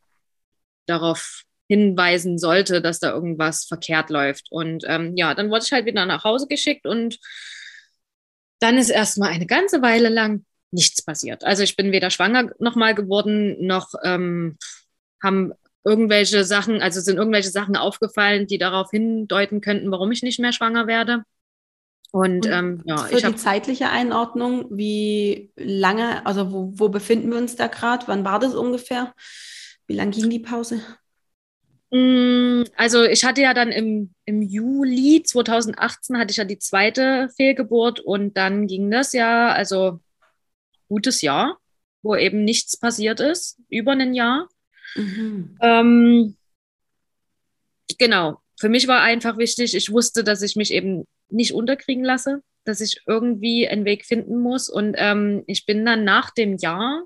[0.85, 4.47] darauf hinweisen sollte, dass da irgendwas verkehrt läuft.
[4.49, 7.17] Und ähm, ja, dann wurde ich halt wieder nach Hause geschickt und
[8.59, 11.45] dann ist erstmal eine ganze Weile lang nichts passiert.
[11.45, 14.57] Also ich bin weder schwanger nochmal geworden, noch ähm,
[15.23, 15.53] haben
[15.85, 20.51] irgendwelche Sachen, also sind irgendwelche Sachen aufgefallen, die darauf hindeuten könnten, warum ich nicht mehr
[20.51, 21.23] schwanger werde.
[22.11, 27.31] Und, und ähm, ja, für ich die zeitliche Einordnung, wie lange, also wo, wo befinden
[27.31, 28.09] wir uns da gerade?
[28.09, 29.13] Wann war das ungefähr?
[29.87, 30.81] Wie lang ging die Pause?
[31.91, 37.29] Mm, also ich hatte ja dann im, im Juli 2018 hatte ich ja die zweite
[37.35, 39.99] Fehlgeburt und dann ging das ja, also
[40.87, 41.59] gutes Jahr,
[42.01, 44.47] wo eben nichts passiert ist, über ein Jahr.
[44.95, 45.57] Mhm.
[45.61, 46.37] Ähm,
[47.97, 52.41] genau, für mich war einfach wichtig, ich wusste, dass ich mich eben nicht unterkriegen lasse,
[52.63, 57.03] dass ich irgendwie einen Weg finden muss und ähm, ich bin dann nach dem Jahr,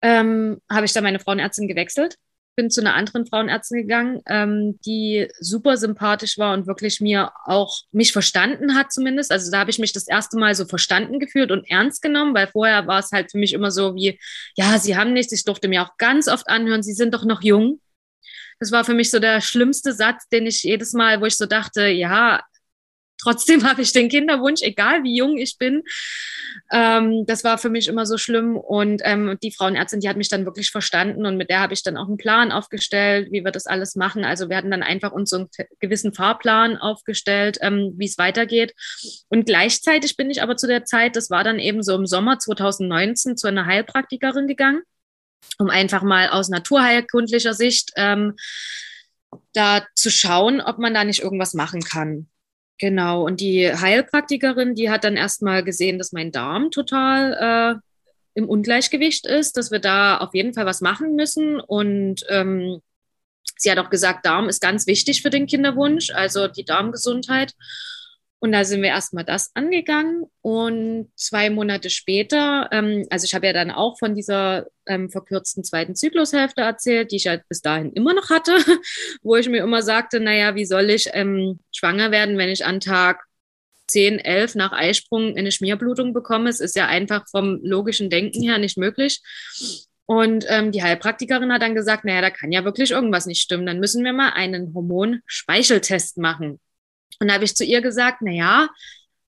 [0.00, 2.18] ähm, habe ich dann meine Frauenärztin gewechselt
[2.60, 7.84] bin zu einer anderen Frauenärztin gegangen, ähm, die super sympathisch war und wirklich mir auch
[7.90, 9.32] mich verstanden hat zumindest.
[9.32, 12.48] Also da habe ich mich das erste Mal so verstanden gefühlt und ernst genommen, weil
[12.48, 14.20] vorher war es halt für mich immer so wie,
[14.56, 15.32] ja, sie haben nichts.
[15.32, 17.80] Ich durfte mir auch ganz oft anhören, sie sind doch noch jung.
[18.58, 21.46] Das war für mich so der schlimmste Satz, den ich jedes Mal, wo ich so
[21.46, 22.42] dachte, ja,
[23.20, 25.82] trotzdem habe ich den Kinderwunsch, egal wie jung ich bin.
[26.72, 28.56] Ähm, das war für mich immer so schlimm.
[28.56, 31.82] Und ähm, die Frauenärztin, die hat mich dann wirklich verstanden und mit der habe ich
[31.82, 34.24] dann auch einen Plan aufgestellt, wie wir das alles machen.
[34.24, 38.74] Also wir hatten dann einfach uns so einen gewissen Fahrplan aufgestellt, ähm, wie es weitergeht.
[39.28, 42.38] Und gleichzeitig bin ich aber zu der Zeit, das war dann eben so im Sommer
[42.38, 44.82] 2019, zu einer Heilpraktikerin gegangen,
[45.58, 48.34] um einfach mal aus naturheilkundlicher Sicht ähm,
[49.52, 52.28] da zu schauen, ob man da nicht irgendwas machen kann.
[52.80, 57.80] Genau, und die Heilpraktikerin, die hat dann erstmal gesehen, dass mein Darm total äh,
[58.32, 61.60] im Ungleichgewicht ist, dass wir da auf jeden Fall was machen müssen.
[61.60, 62.80] Und ähm,
[63.58, 67.52] sie hat auch gesagt, Darm ist ganz wichtig für den Kinderwunsch, also die Darmgesundheit.
[68.42, 70.24] Und da sind wir erstmal das angegangen.
[70.40, 75.62] Und zwei Monate später, ähm, also ich habe ja dann auch von dieser ähm, verkürzten
[75.62, 78.56] zweiten Zyklushälfte erzählt, die ich ja bis dahin immer noch hatte,
[79.22, 82.80] wo ich mir immer sagte, naja, wie soll ich ähm, schwanger werden, wenn ich an
[82.80, 83.24] Tag
[83.88, 86.48] 10, 11 nach Eisprung eine Schmierblutung bekomme?
[86.48, 89.20] Es ist ja einfach vom logischen Denken her nicht möglich.
[90.06, 93.66] Und ähm, die Heilpraktikerin hat dann gesagt, naja, da kann ja wirklich irgendwas nicht stimmen.
[93.66, 96.58] Dann müssen wir mal einen Hormonspeicheltest machen.
[97.18, 98.68] Und da habe ich zu ihr gesagt, na ja,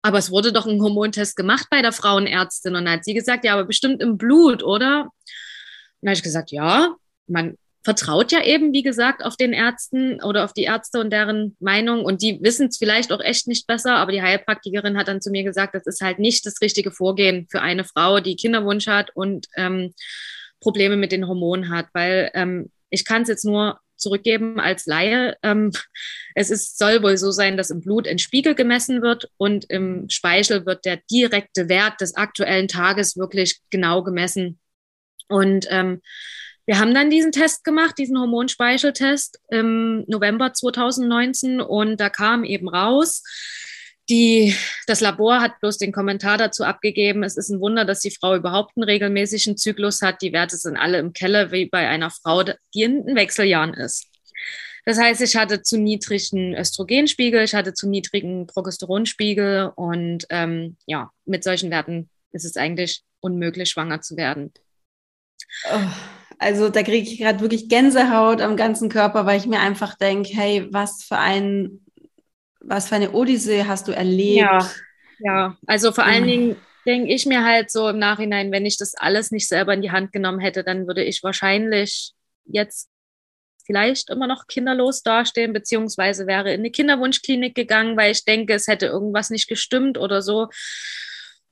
[0.03, 2.75] aber es wurde doch ein Hormontest gemacht bei der Frauenärztin.
[2.75, 5.03] Und dann hat sie gesagt, ja, aber bestimmt im Blut, oder?
[5.03, 5.11] Und
[6.03, 6.97] dann habe ich gesagt, ja,
[7.29, 11.57] man vertraut ja eben, wie gesagt, auf den Ärzten oder auf die Ärzte und deren
[11.61, 12.05] Meinung.
[12.05, 13.97] Und die wissen es vielleicht auch echt nicht besser.
[13.97, 17.47] Aber die Heilpraktikerin hat dann zu mir gesagt, das ist halt nicht das richtige Vorgehen
[17.51, 19.95] für eine Frau, die Kinderwunsch hat und ähm,
[20.61, 21.87] Probleme mit den Hormonen hat.
[21.93, 25.37] Weil ähm, ich kann es jetzt nur zurückgeben als Laie.
[25.43, 25.73] Ähm,
[26.35, 30.09] es ist, soll wohl so sein, dass im Blut ein Spiegel gemessen wird und im
[30.11, 34.59] Speichel wird der direkte Wert des aktuellen Tages wirklich genau gemessen.
[35.29, 36.03] Und ähm,
[36.67, 42.69] wir haben dann diesen Test gemacht, diesen Hormonspeicheltest im November 2019 und da kam eben
[42.69, 43.23] raus,
[44.09, 44.55] die,
[44.87, 48.35] das Labor hat bloß den Kommentar dazu abgegeben, es ist ein Wunder, dass die Frau
[48.35, 50.23] überhaupt einen regelmäßigen Zyklus hat.
[50.23, 54.09] Die Werte sind alle im Keller, wie bei einer Frau, die in den Wechseljahren ist.
[54.85, 61.11] Das heißt, ich hatte zu niedrigen Östrogenspiegel, ich hatte zu niedrigen Progesteronspiegel und ähm, ja,
[61.25, 64.53] mit solchen Werten ist es eigentlich unmöglich, schwanger zu werden.
[65.73, 65.79] Oh,
[66.39, 70.31] also da kriege ich gerade wirklich Gänsehaut am ganzen Körper, weil ich mir einfach denke,
[70.35, 71.82] hey, was für ein
[72.65, 74.41] was für eine Odyssee hast du erlebt?
[74.41, 74.71] Ja,
[75.21, 75.57] ja.
[75.67, 79.31] also vor allen Dingen denke ich mir halt so im Nachhinein, wenn ich das alles
[79.31, 82.13] nicht selber in die Hand genommen hätte, dann würde ich wahrscheinlich
[82.45, 82.89] jetzt
[83.65, 88.67] vielleicht immer noch kinderlos dastehen, beziehungsweise wäre in eine Kinderwunschklinik gegangen, weil ich denke, es
[88.67, 90.49] hätte irgendwas nicht gestimmt oder so.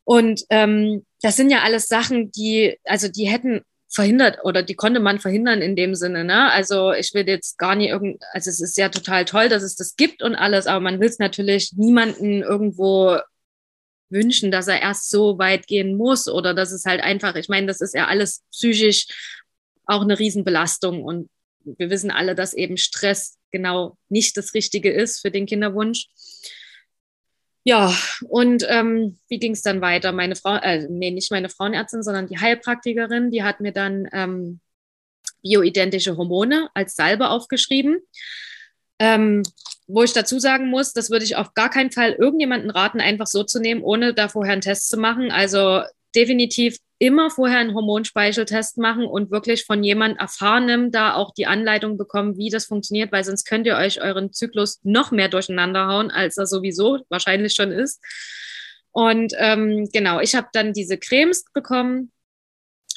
[0.05, 5.00] Und ähm, das sind ja alles Sachen, die, also die hätten verhindert oder die konnte
[5.00, 6.24] man verhindern in dem Sinne.
[6.24, 6.50] Ne?
[6.50, 9.74] Also ich will jetzt gar nicht irgend, also es ist ja total toll, dass es
[9.74, 13.18] das gibt und alles, aber man will es natürlich niemanden irgendwo
[14.09, 17.66] wünschen, dass er erst so weit gehen muss oder dass es halt einfach, ich meine,
[17.66, 19.07] das ist ja alles psychisch
[19.87, 21.29] auch eine Riesenbelastung und
[21.64, 26.07] wir wissen alle, dass eben Stress genau nicht das Richtige ist für den Kinderwunsch.
[27.62, 27.94] Ja,
[28.29, 30.12] und ähm, wie ging es dann weiter?
[30.12, 34.61] Meine Frau, äh, nee, nicht meine Frauenärztin, sondern die Heilpraktikerin, die hat mir dann ähm,
[35.42, 38.01] bioidentische Hormone als Salbe aufgeschrieben.
[38.99, 39.42] Ähm,
[39.87, 43.27] wo ich dazu sagen muss, das würde ich auf gar keinen Fall irgendjemanden raten, einfach
[43.27, 45.31] so zu nehmen, ohne da vorher einen Test zu machen.
[45.31, 45.83] Also
[46.14, 51.96] definitiv immer vorher einen Hormonspeicheltest machen und wirklich von jemand Erfahrenem da auch die Anleitung
[51.96, 56.10] bekommen, wie das funktioniert, weil sonst könnt ihr euch euren Zyklus noch mehr durcheinander hauen,
[56.10, 58.04] als er sowieso wahrscheinlich schon ist.
[58.92, 62.12] Und ähm, genau, ich habe dann diese Cremes bekommen,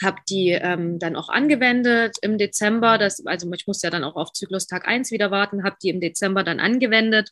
[0.03, 2.97] habe die ähm, dann auch angewendet im Dezember.
[2.97, 6.01] Das, also ich muss ja dann auch auf Zyklustag 1 wieder warten, habe die im
[6.01, 7.31] Dezember dann angewendet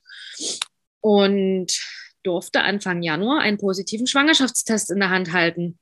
[1.02, 1.78] und
[2.24, 5.78] durfte Anfang Januar einen positiven Schwangerschaftstest in der Hand halten.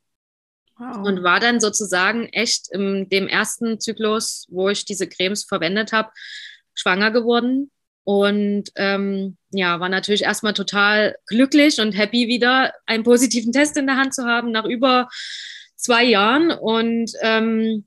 [0.80, 1.06] Wow.
[1.06, 6.10] Und war dann sozusagen echt in dem ersten Zyklus, wo ich diese Cremes verwendet habe,
[6.74, 7.70] schwanger geworden.
[8.06, 13.88] Und ähm, ja, war natürlich erstmal total glücklich und happy, wieder einen positiven Test in
[13.88, 15.10] der Hand zu haben nach über
[15.76, 16.50] zwei Jahren.
[16.52, 17.86] Und ähm,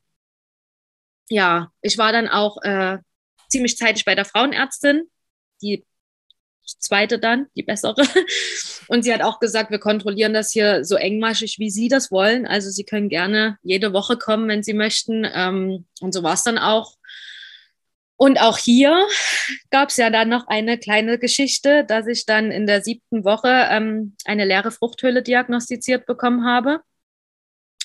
[1.31, 2.98] ja, ich war dann auch äh,
[3.48, 5.05] ziemlich zeitig bei der Frauenärztin,
[5.62, 5.85] die
[6.64, 8.03] zweite dann, die bessere.
[8.88, 12.46] Und sie hat auch gesagt, wir kontrollieren das hier so engmaschig, wie Sie das wollen.
[12.46, 15.27] Also Sie können gerne jede Woche kommen, wenn Sie möchten.
[15.33, 16.96] Ähm, und so war es dann auch.
[18.16, 19.09] Und auch hier
[19.70, 23.66] gab es ja dann noch eine kleine Geschichte, dass ich dann in der siebten Woche
[23.70, 26.81] ähm, eine leere Fruchthöhle diagnostiziert bekommen habe.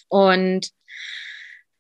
[0.10, 0.70] Und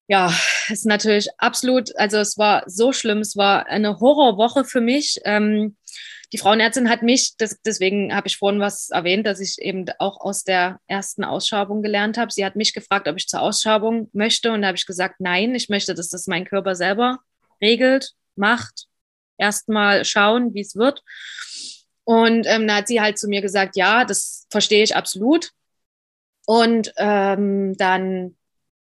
[0.07, 0.33] ja,
[0.69, 5.19] ist natürlich absolut, also es war so schlimm, es war eine Horrorwoche für mich.
[5.25, 5.75] Ähm,
[6.33, 10.19] die Frauenärztin hat mich, das, deswegen habe ich vorhin was erwähnt, dass ich eben auch
[10.19, 12.31] aus der ersten Ausschabung gelernt habe.
[12.31, 15.55] Sie hat mich gefragt, ob ich zur Ausschabung möchte und da habe ich gesagt, nein,
[15.55, 17.19] ich möchte, dass das mein Körper selber
[17.61, 18.87] regelt, macht,
[19.37, 21.01] erstmal schauen, wie es wird.
[22.03, 25.51] Und ähm, da hat sie halt zu mir gesagt, ja, das verstehe ich absolut.
[26.45, 28.36] Und ähm, dann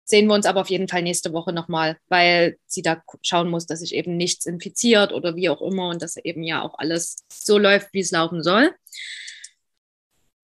[0.04, 3.66] sehen wir uns aber auf jeden Fall nächste Woche nochmal, weil sie da schauen muss,
[3.66, 7.16] dass sich eben nichts infiziert oder wie auch immer und dass eben ja auch alles
[7.32, 8.70] so läuft, wie es laufen soll.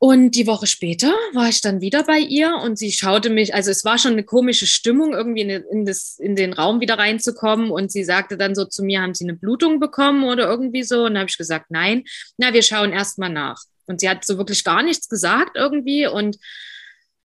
[0.02, 3.70] Und die Woche später war ich dann wieder bei ihr und sie schaute mich, also
[3.70, 7.70] es war schon eine komische Stimmung, irgendwie in, in, das, in den Raum wieder reinzukommen.
[7.70, 11.04] Und sie sagte dann so zu mir, haben Sie eine Blutung bekommen oder irgendwie so?
[11.04, 12.04] Und habe ich gesagt, nein.
[12.38, 13.62] Na, wir schauen erst mal nach.
[13.84, 16.06] Und sie hat so wirklich gar nichts gesagt irgendwie.
[16.06, 16.38] Und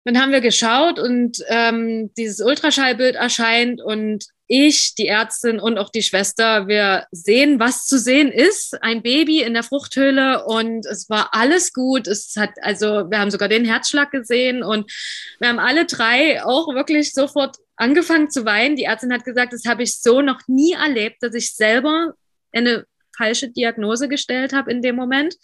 [0.05, 5.89] dann haben wir geschaut und ähm, dieses Ultraschallbild erscheint und ich, die Ärztin und auch
[5.89, 8.83] die Schwester, wir sehen, was zu sehen ist.
[8.83, 12.07] Ein Baby in der Fruchthöhle und es war alles gut.
[12.07, 14.93] Es hat, also, wir haben sogar den Herzschlag gesehen und
[15.41, 18.77] wir haben alle drei auch wirklich sofort angefangen zu weinen.
[18.77, 22.13] Die Ärztin hat gesagt, das habe ich so noch nie erlebt, dass ich selber
[22.53, 22.85] eine
[23.17, 25.35] falsche Diagnose gestellt habe in dem Moment.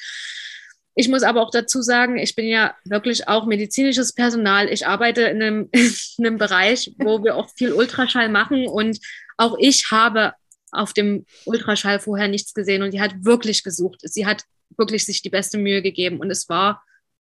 [0.99, 4.69] Ich muss aber auch dazu sagen, ich bin ja wirklich auch medizinisches Personal.
[4.69, 8.99] Ich arbeite in einem, in einem Bereich, wo wir auch viel Ultraschall machen und
[9.37, 10.33] auch ich habe
[10.73, 14.01] auf dem Ultraschall vorher nichts gesehen und die hat wirklich gesucht.
[14.03, 14.43] Sie hat
[14.77, 16.83] wirklich sich die beste Mühe gegeben und es war,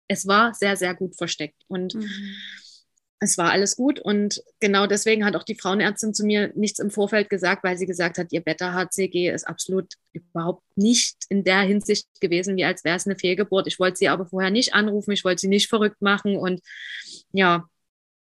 [0.10, 1.64] es war sehr, sehr gut versteckt.
[1.70, 2.36] Und mhm
[3.24, 6.90] es war alles gut und genau deswegen hat auch die Frauenärztin zu mir nichts im
[6.90, 12.08] Vorfeld gesagt, weil sie gesagt hat, ihr Beta-HCG ist absolut überhaupt nicht in der Hinsicht
[12.20, 13.68] gewesen, wie als wäre es eine Fehlgeburt.
[13.68, 16.62] Ich wollte sie aber vorher nicht anrufen, ich wollte sie nicht verrückt machen und
[17.32, 17.70] ja,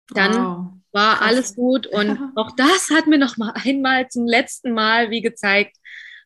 [0.09, 0.73] dann wow.
[0.91, 1.27] war Krass.
[1.27, 5.77] alles gut und auch das hat mir noch mal einmal zum letzten Mal wie gezeigt,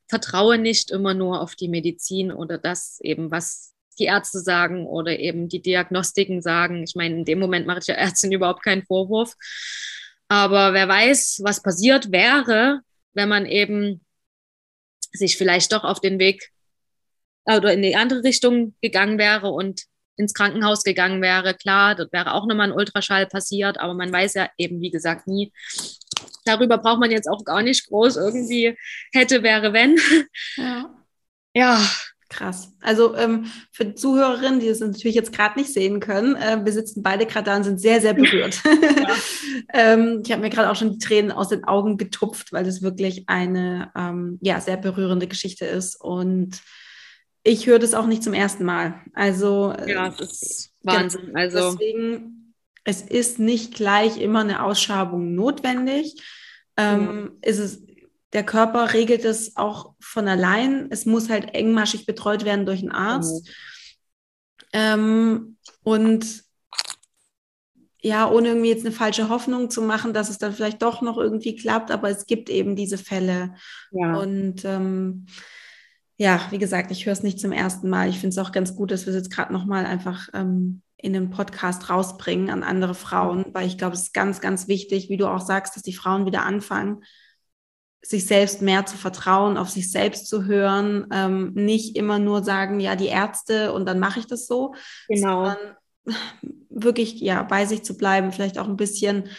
[0.07, 5.17] vertraue nicht immer nur auf die Medizin oder das eben, was die Ärzte sagen oder
[5.19, 6.83] eben die Diagnostiken sagen.
[6.83, 9.33] Ich meine, in dem Moment mache ich ja Ärztin überhaupt keinen Vorwurf.
[10.27, 12.81] Aber wer weiß, was passiert wäre,
[13.13, 14.01] wenn man eben
[15.11, 16.51] sich vielleicht doch auf den Weg
[17.45, 19.83] oder in die andere Richtung gegangen wäre und
[20.17, 21.53] ins Krankenhaus gegangen wäre.
[21.53, 25.27] Klar, dort wäre auch nochmal ein Ultraschall passiert, aber man weiß ja eben, wie gesagt,
[25.27, 25.51] nie.
[26.45, 28.77] Darüber braucht man jetzt auch gar nicht groß irgendwie
[29.11, 29.97] hätte, wäre, wenn.
[30.55, 30.89] Ja.
[31.53, 31.81] Ja,
[32.29, 32.73] Krass.
[32.81, 37.03] Also ähm, für Zuhörerinnen, die es natürlich jetzt gerade nicht sehen können, äh, wir sitzen
[37.03, 38.61] beide gerade da und sind sehr, sehr berührt.
[38.95, 39.15] Ja.
[39.73, 42.81] ähm, ich habe mir gerade auch schon die Tränen aus den Augen getupft, weil das
[42.81, 45.99] wirklich eine ähm, ja, sehr berührende Geschichte ist.
[46.01, 46.61] Und
[47.43, 49.01] ich höre das auch nicht zum ersten Mal.
[49.13, 51.27] Also äh, ja, das ist Wahnsinn.
[51.27, 56.15] Genau, also deswegen, es ist nicht gleich immer eine Ausschabung notwendig.
[56.77, 57.29] Ja.
[57.41, 57.81] Ist es
[58.33, 60.87] der Körper regelt es auch von allein.
[60.89, 63.45] Es muss halt engmaschig betreut werden durch einen Arzt.
[63.45, 63.51] Mhm.
[64.73, 66.43] Ähm, und
[68.01, 71.17] ja, ohne irgendwie jetzt eine falsche Hoffnung zu machen, dass es dann vielleicht doch noch
[71.17, 73.55] irgendwie klappt, aber es gibt eben diese Fälle.
[73.91, 74.17] Ja.
[74.17, 75.25] Und ähm,
[76.17, 78.09] ja, wie gesagt, ich höre es nicht zum ersten Mal.
[78.09, 81.13] Ich finde es auch ganz gut, dass wir es jetzt gerade nochmal einfach ähm, in
[81.13, 85.17] den Podcast rausbringen an andere Frauen, weil ich glaube, es ist ganz, ganz wichtig, wie
[85.17, 87.03] du auch sagst, dass die Frauen wieder anfangen,
[88.05, 92.79] sich selbst mehr zu vertrauen, auf sich selbst zu hören, ähm, nicht immer nur sagen,
[92.79, 94.73] ja, die Ärzte und dann mache ich das so,
[95.07, 95.45] genau.
[95.45, 95.57] sondern
[96.69, 99.29] wirklich ja bei sich zu bleiben, vielleicht auch ein bisschen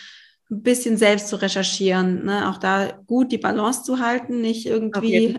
[0.49, 2.49] ein bisschen selbst zu recherchieren, ne?
[2.49, 5.37] auch da gut die Balance zu halten, nicht irgendwie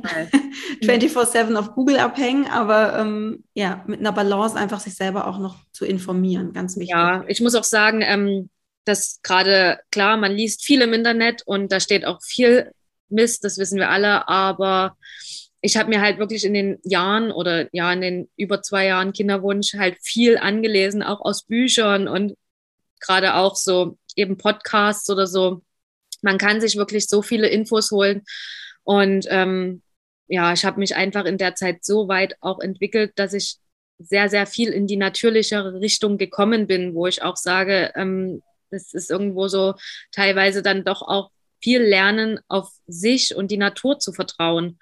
[0.82, 5.63] 24/7 auf Google abhängen, aber ähm, ja, mit einer Balance einfach sich selber auch noch
[5.72, 6.90] zu informieren, ganz wichtig.
[6.90, 8.50] Ja, ich muss auch sagen, ähm,
[8.84, 12.74] dass gerade, klar, man liest viel im Internet und da steht auch viel
[13.10, 14.98] Mist, das wissen wir alle, aber
[15.62, 19.13] ich habe mir halt wirklich in den Jahren oder ja, in den über zwei Jahren
[19.13, 22.36] Kinderwunsch halt viel angelesen, auch aus Büchern und
[23.00, 25.62] gerade auch so eben Podcasts oder so.
[26.22, 28.24] Man kann sich wirklich so viele Infos holen
[28.84, 29.82] und ähm,
[30.28, 33.58] ja, ich habe mich einfach in der Zeit so weit auch entwickelt, dass ich
[34.00, 38.93] sehr, sehr viel in die natürlichere Richtung gekommen bin, wo ich auch sage, ähm, das
[38.93, 39.76] ist irgendwo so
[40.12, 44.80] teilweise dann doch auch viel lernen, auf sich und die Natur zu vertrauen.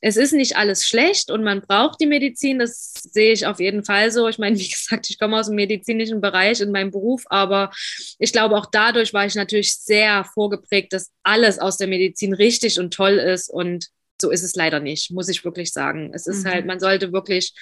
[0.00, 3.84] Es ist nicht alles schlecht und man braucht die Medizin, das sehe ich auf jeden
[3.84, 4.28] Fall so.
[4.28, 7.70] Ich meine, wie gesagt, ich komme aus dem medizinischen Bereich in meinem Beruf, aber
[8.18, 12.78] ich glaube, auch dadurch war ich natürlich sehr vorgeprägt, dass alles aus der Medizin richtig
[12.78, 13.88] und toll ist und
[14.20, 16.12] so ist es leider nicht, muss ich wirklich sagen.
[16.12, 16.50] Es ist halt, mhm.
[16.50, 17.54] halt, man sollte wirklich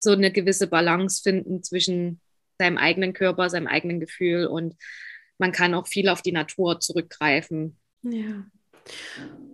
[0.00, 2.20] so eine gewisse Balance finden zwischen
[2.58, 4.74] seinem eigenen Körper, seinem eigenen Gefühl und
[5.38, 7.76] man kann auch viel auf die Natur zurückgreifen.
[8.02, 8.44] Ja.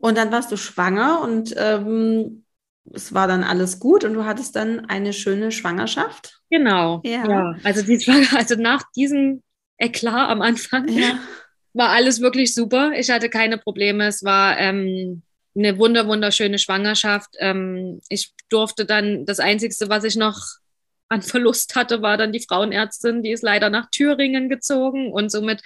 [0.01, 2.45] Und dann warst du schwanger und ähm,
[2.93, 6.41] es war dann alles gut und du hattest dann eine schöne Schwangerschaft.
[6.51, 7.01] Genau.
[7.05, 7.29] Ja.
[7.29, 7.55] ja.
[7.63, 8.05] Also, die,
[8.37, 9.43] also nach diesem
[9.79, 11.19] Eklat am Anfang ja.
[11.73, 12.93] war alles wirklich super.
[12.97, 14.07] Ich hatte keine Probleme.
[14.07, 15.23] Es war ähm,
[15.55, 17.31] eine wunder wunderschöne Schwangerschaft.
[17.39, 20.39] Ähm, ich durfte dann das Einzige, was ich noch
[21.13, 25.63] an Verlust hatte, war dann die Frauenärztin, die ist leider nach Thüringen gezogen und somit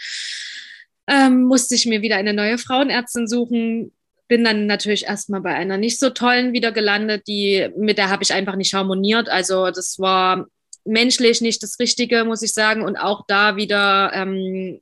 [1.07, 3.93] ähm, musste ich mir wieder eine neue Frauenärztin suchen.
[4.29, 8.25] Bin dann natürlich erstmal bei einer nicht so tollen wieder gelandet, die, mit der habe
[8.25, 9.29] ich einfach nicht harmoniert.
[9.29, 10.47] Also das war
[10.85, 12.83] menschlich nicht das Richtige, muss ich sagen.
[12.83, 14.81] Und auch da wieder ähm,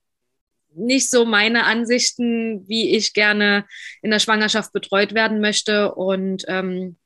[0.75, 3.67] nicht so meine Ansichten, wie ich gerne
[4.01, 5.95] in der Schwangerschaft betreut werden möchte.
[5.95, 6.97] Und ähm,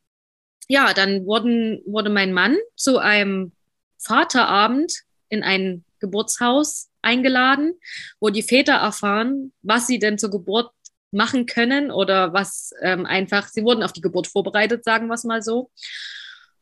[0.68, 3.52] ja, dann wurden, wurde mein Mann zu einem
[3.98, 4.92] Vaterabend
[5.28, 7.74] in ein Geburtshaus eingeladen,
[8.20, 10.70] wo die Väter erfahren, was sie denn zur Geburt
[11.10, 15.24] machen können oder was ähm, einfach, sie wurden auf die Geburt vorbereitet, sagen wir es
[15.24, 15.70] mal so.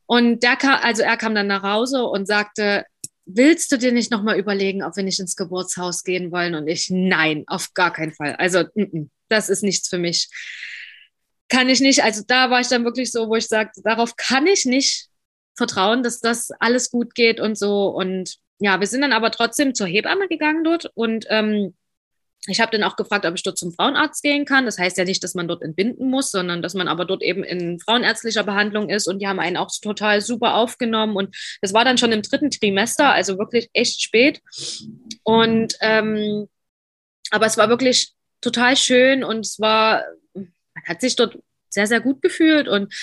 [0.06, 2.84] Und der kam, also er kam dann nach Hause und sagte,
[3.24, 6.54] willst du dir nicht nochmal überlegen, ob wir nicht ins Geburtshaus gehen wollen?
[6.54, 8.36] Und ich, nein, auf gar keinen Fall.
[8.36, 10.28] Also, n -n, das ist nichts für mich
[11.48, 14.46] kann ich nicht, also da war ich dann wirklich so, wo ich sagte, darauf kann
[14.46, 15.08] ich nicht
[15.56, 17.88] vertrauen, dass das alles gut geht und so.
[17.88, 21.74] Und ja, wir sind dann aber trotzdem zur Hebamme gegangen dort und ähm,
[22.48, 24.66] ich habe dann auch gefragt, ob ich dort zum Frauenarzt gehen kann.
[24.66, 27.42] Das heißt ja nicht, dass man dort entbinden muss, sondern dass man aber dort eben
[27.42, 29.08] in frauenärztlicher Behandlung ist.
[29.08, 31.16] Und die haben einen auch total super aufgenommen.
[31.16, 34.40] Und das war dann schon im dritten Trimester, also wirklich echt spät.
[35.24, 36.48] Und ähm,
[37.30, 40.04] aber es war wirklich total schön und es war
[40.76, 42.94] man hat sich dort sehr, sehr gut gefühlt und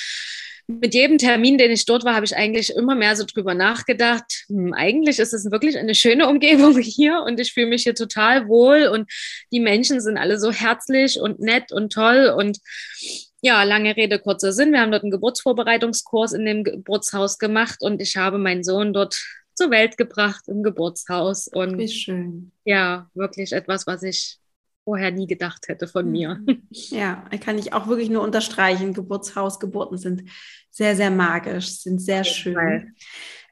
[0.67, 4.45] mit jedem Termin, den ich dort war, habe ich eigentlich immer mehr so drüber nachgedacht.
[4.47, 8.47] Hm, eigentlich ist es wirklich eine schöne Umgebung hier und ich fühle mich hier total
[8.47, 9.11] wohl und
[9.51, 12.59] die Menschen sind alle so herzlich und nett und toll und
[13.41, 14.71] ja, lange Rede, kurzer Sinn.
[14.71, 19.21] Wir haben dort einen Geburtsvorbereitungskurs in dem Geburtshaus gemacht und ich habe meinen Sohn dort
[19.55, 22.53] zur Welt gebracht im Geburtshaus und Wie schön.
[22.63, 24.37] ja, wirklich etwas, was ich
[24.83, 26.39] vorher nie gedacht hätte von mir.
[26.45, 26.67] Mhm.
[26.71, 28.93] Ja, kann ich auch wirklich nur unterstreichen.
[28.93, 30.29] Geburtshausgeburten sind
[30.69, 32.95] sehr, sehr magisch, sind sehr schön.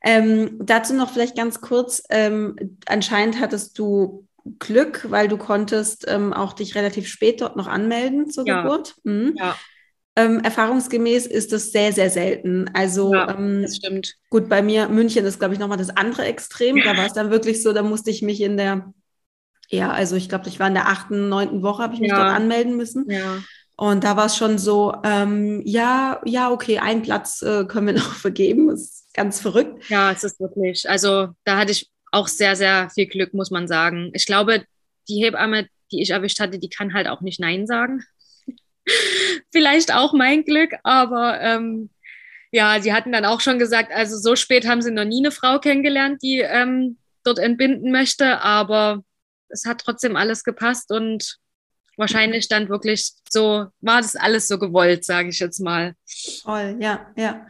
[0.04, 2.56] Ähm, dazu noch vielleicht ganz kurz, ähm,
[2.88, 4.28] anscheinend hattest du
[4.58, 8.62] Glück, weil du konntest ähm, auch dich relativ spät dort noch anmelden zur ja.
[8.64, 8.96] Geburt.
[9.04, 9.36] Mhm.
[9.38, 9.56] Ja.
[10.16, 12.70] ähm, erfahrungsgemäß ist das sehr, sehr selten.
[12.74, 14.16] Also Ja, ähm, stimmt.
[14.30, 16.82] gut, bei mir, München ist, glaube ich, nochmal das andere Extrem.
[16.84, 18.92] Da war es dann wirklich so, da musste ich mich in der,
[19.72, 22.18] ja, also ich glaube, ich war in der achten, neunten Woche, habe ich mich Ja.
[22.18, 23.10] dort anmelden müssen.
[23.10, 23.42] Ja.
[23.78, 27.94] Und da war es schon so, ähm, ja, ja, okay, einen Platz äh, können wir
[27.96, 28.68] noch vergeben.
[28.68, 29.90] Das ist ganz verrückt.
[29.90, 30.88] Ja, es ist wirklich.
[30.90, 34.12] Also da hatte ich auch sehr, sehr viel Glück, muss man sagen.
[34.14, 34.66] Ich glaube,
[35.08, 38.04] die Hebamme, die ich erwischt hatte, die kann halt auch nicht Nein sagen.
[39.52, 41.90] Vielleicht auch mein Glück, aber ähm,
[42.52, 45.32] ja, sie hatten dann auch schon gesagt, also so spät haben sie noch nie eine
[45.32, 49.04] Frau kennengelernt, die ähm, dort entbinden möchte, aber
[49.52, 51.38] es hat trotzdem alles gepasst und
[51.98, 55.94] wahrscheinlich dann wirklich so, war das alles so gewollt, sage ich jetzt mal.
[56.44, 57.46] Toll, ja, ja.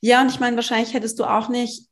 [0.00, 1.88] Ja, und ich meine, wahrscheinlich hättest du auch nicht,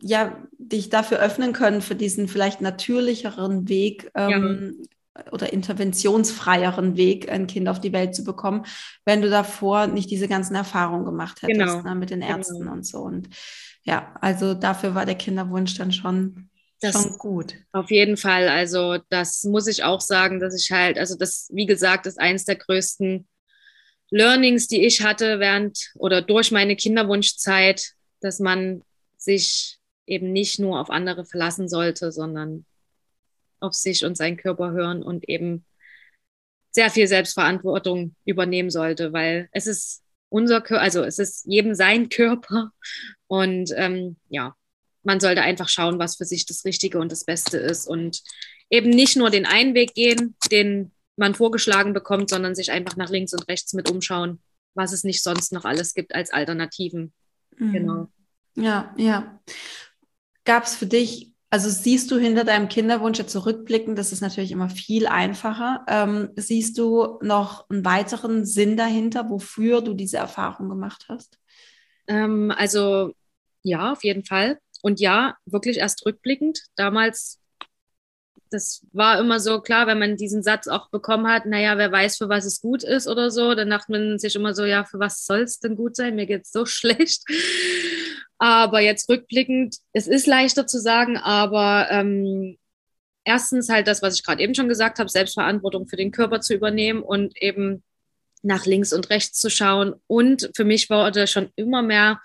[0.00, 4.82] ja, dich dafür öffnen können für diesen vielleicht natürlicheren Weg ähm,
[5.30, 8.64] oder interventionsfreieren Weg, ein Kind auf die Welt zu bekommen,
[9.04, 11.82] wenn du davor nicht diese ganzen Erfahrungen gemacht hättest Genau.
[11.82, 12.36] ne, mit den Genau.
[12.38, 12.98] Ärzten und so.
[13.00, 13.28] Und
[13.82, 16.50] ja, also dafür war der Kinderwunsch dann schon,
[16.80, 17.54] Das- schon gut.
[17.72, 18.48] Auf jeden Fall.
[18.48, 22.44] Also, das muss ich auch sagen, dass ich halt, also das, wie gesagt, ist eines
[22.44, 23.26] der größten
[24.10, 28.82] Learnings, die ich hatte während oder durch meine Kinderwunschzeit, dass man
[29.16, 32.64] sich eben nicht nur auf andere verlassen sollte, sondern
[33.58, 35.64] auf sich und seinen Körper hören und eben
[36.70, 42.08] sehr viel Selbstverantwortung übernehmen sollte, weil es ist unser Körper, also es ist jedem sein
[42.08, 42.70] Körper
[43.26, 44.54] und ähm, ja,
[45.06, 48.22] man sollte einfach schauen, was für sich das Richtige und das Beste ist und
[48.68, 53.08] eben nicht nur den einen Weg gehen, den man vorgeschlagen bekommt, sondern sich einfach nach
[53.08, 54.40] links und rechts mit umschauen,
[54.74, 57.12] was es nicht sonst noch alles gibt als Alternativen.
[57.56, 57.72] Mhm.
[57.72, 58.08] Genau.
[58.56, 59.40] Ja, ja.
[60.44, 64.50] Gab es für dich, also siehst du hinter deinem Kinderwunsch jetzt zurückblicken, das ist natürlich
[64.50, 65.84] immer viel einfacher.
[65.88, 71.38] Ähm, siehst du noch einen weiteren Sinn dahinter, wofür du diese Erfahrung gemacht hast?
[72.08, 73.12] Ähm, also
[73.62, 74.58] ja, auf jeden Fall.
[74.86, 76.60] Und ja, wirklich erst rückblickend.
[76.76, 77.40] Damals,
[78.50, 82.18] das war immer so klar, wenn man diesen Satz auch bekommen hat, naja, wer weiß,
[82.18, 85.00] für was es gut ist oder so, dann dachte man sich immer so, ja, für
[85.00, 86.14] was soll es denn gut sein?
[86.14, 87.24] Mir geht's so schlecht.
[88.38, 92.56] Aber jetzt rückblickend, es ist leichter zu sagen, aber ähm,
[93.24, 96.54] erstens halt das, was ich gerade eben schon gesagt habe, Selbstverantwortung für den Körper zu
[96.54, 97.82] übernehmen und eben
[98.42, 99.94] nach links und rechts zu schauen.
[100.06, 102.20] Und für mich wurde schon immer mehr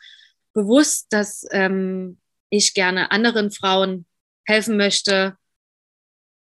[0.53, 2.20] bewusst, dass ähm,
[2.51, 4.05] ich gerne anderen Frauen
[4.45, 5.37] helfen möchte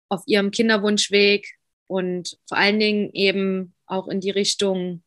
[0.08, 1.46] auf ihrem Kinderwunschweg
[1.86, 5.02] und vor allen Dingen eben auch in die Richtung,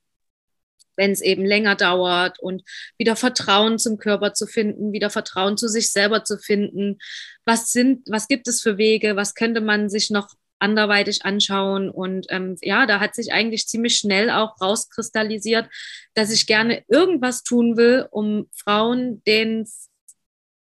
[0.96, 2.64] wenn es eben länger dauert und
[2.98, 7.00] wieder Vertrauen zum Körper zu finden, wieder Vertrauen zu sich selber zu finden.
[7.46, 9.16] Was sind, was gibt es für Wege?
[9.16, 10.30] Was könnte man sich noch
[10.60, 11.90] anderweitig anschauen?
[11.90, 15.68] Und ähm, ja, da hat sich eigentlich ziemlich schnell auch rauskristallisiert,
[16.14, 19.66] dass ich gerne irgendwas tun will, um Frauen, denen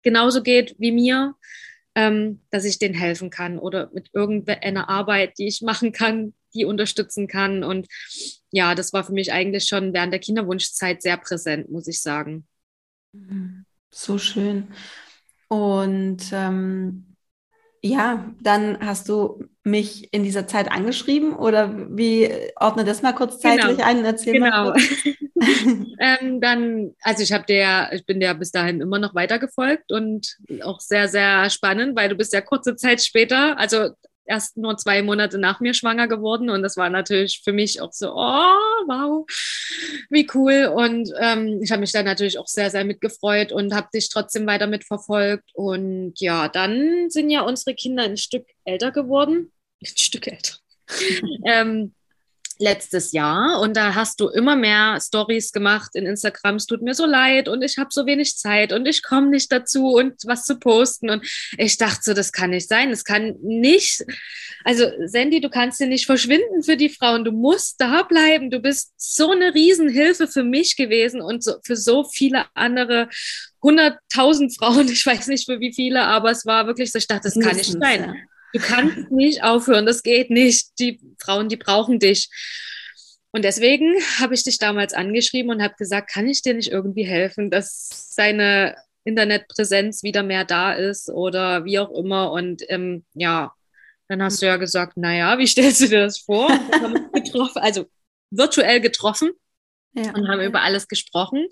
[0.07, 1.35] genauso geht wie mir,
[1.97, 6.65] ähm, dass ich denen helfen kann oder mit irgendeiner Arbeit, die ich machen kann, die
[6.65, 7.65] unterstützen kann.
[7.65, 7.89] Und
[8.53, 12.47] ja, das war für mich eigentlich schon während der Kinderwunschzeit sehr präsent, muss ich sagen.
[13.91, 14.69] So schön.
[15.49, 17.17] Und ähm,
[17.83, 21.35] ja, dann hast du mich in dieser Zeit angeschrieben?
[21.35, 23.85] Oder wie ordne das mal kurz zeitlich Genau.
[23.85, 24.73] ein und erzähl Genau.
[26.01, 30.37] ähm, dann, also ich habe der, ich bin der bis dahin immer noch weitergefolgt und
[30.63, 33.91] auch sehr, sehr spannend, weil du bist ja kurze Zeit später, also
[34.25, 37.93] erst nur zwei Monate nach mir schwanger geworden und das war natürlich für mich auch
[37.93, 38.57] so, oh,
[38.87, 39.27] wow,
[40.11, 40.73] wie cool.
[40.75, 44.47] Und ähm, ich habe mich da natürlich auch sehr, sehr mitgefreut und habe dich trotzdem
[44.47, 45.51] weiter mitverfolgt.
[45.55, 49.53] Und ja, dann sind ja unsere Kinder ein Stück älter geworden,
[49.95, 50.55] ein Stück älter.
[51.47, 51.93] ähm,
[52.59, 56.57] letztes Jahr und da hast du immer mehr Stories gemacht in Instagram.
[56.57, 59.53] Es tut mir so leid und ich habe so wenig Zeit und ich komme nicht
[59.53, 61.27] dazu und was zu posten und
[61.59, 64.05] ich dachte so, das kann nicht sein, das kann nicht.
[64.65, 68.51] Also Sandy, du kannst hier nicht verschwinden für die Frauen, du musst da bleiben.
[68.51, 73.09] Du bist so eine Riesenhilfe für mich gewesen und so, für so viele andere
[73.63, 74.89] hunderttausend Frauen.
[74.89, 76.99] Ich weiß nicht für wie viele, aber es war wirklich so.
[76.99, 78.27] Ich dachte, das kann nicht sein.
[78.57, 80.79] Du kannst nicht aufhören, das geht nicht.
[80.79, 82.29] Die Frauen, die brauchen dich.
[83.33, 87.05] Und deswegen habe ich dich damals angeschrieben und habe gesagt, kann ich dir nicht irgendwie
[87.05, 92.33] helfen, dass seine Internetpräsenz wieder mehr da ist oder wie auch immer.
[92.33, 93.53] Und ähm, ja,
[94.09, 96.49] dann hast du ja gesagt, naja, wie stellst du dir das vor?
[96.49, 97.87] Wir getroffen, also
[98.31, 99.33] virtuell getroffen
[99.93, 100.13] Ja.
[100.15, 101.47] und haben über alles gesprochen.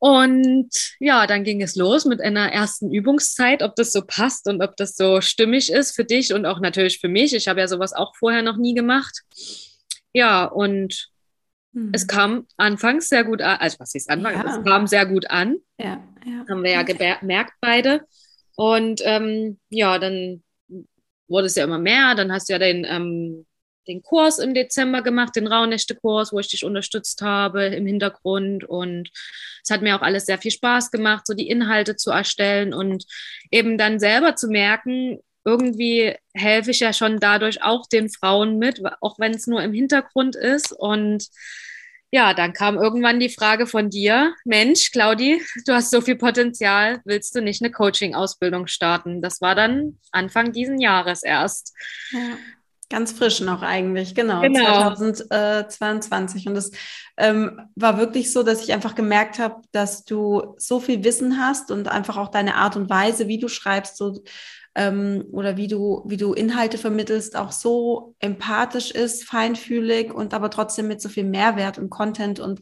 [0.00, 0.70] Und
[1.00, 4.76] ja, dann ging es los mit einer ersten Übungszeit, ob das so passt und ob
[4.76, 7.34] das so stimmig ist für dich und auch natürlich für mich.
[7.34, 9.22] Ich habe ja sowas auch vorher noch nie gemacht.
[10.12, 11.08] Ja, und
[11.74, 11.90] hm.
[11.92, 14.58] es kam anfangs sehr gut an, also was ist anfangs, ja.
[14.58, 15.56] es kam sehr gut an.
[15.78, 16.44] Ja, ja.
[16.48, 18.02] Haben wir ja gemerkt beide.
[18.54, 20.42] Und ähm, ja, dann
[21.28, 22.14] wurde es ja immer mehr.
[22.14, 23.46] Dann hast du ja den, ähm,
[23.88, 28.64] den Kurs im Dezember gemacht, den Rauhnächte-Kurs, wo ich dich unterstützt habe im Hintergrund.
[28.64, 29.10] Und
[29.64, 33.04] es hat mir auch alles sehr viel Spaß gemacht, so die Inhalte zu erstellen und
[33.50, 38.82] eben dann selber zu merken, irgendwie helfe ich ja schon dadurch auch den Frauen mit,
[39.00, 40.72] auch wenn es nur im Hintergrund ist.
[40.72, 41.28] Und
[42.10, 47.00] ja, dann kam irgendwann die Frage von dir, Mensch, Claudi, du hast so viel Potenzial,
[47.04, 49.20] willst du nicht eine Coaching-Ausbildung starten?
[49.22, 51.74] Das war dann Anfang diesen Jahres erst.
[52.10, 52.38] Ja.
[52.90, 54.94] Ganz frisch noch eigentlich, genau, genau.
[54.94, 56.46] 2022.
[56.46, 56.70] Und es
[57.18, 61.70] ähm, war wirklich so, dass ich einfach gemerkt habe, dass du so viel Wissen hast
[61.70, 64.22] und einfach auch deine Art und Weise, wie du schreibst, so
[64.74, 70.50] ähm, oder wie du, wie du Inhalte vermittelst, auch so empathisch ist, feinfühlig und aber
[70.50, 72.60] trotzdem mit so viel Mehrwert und Content und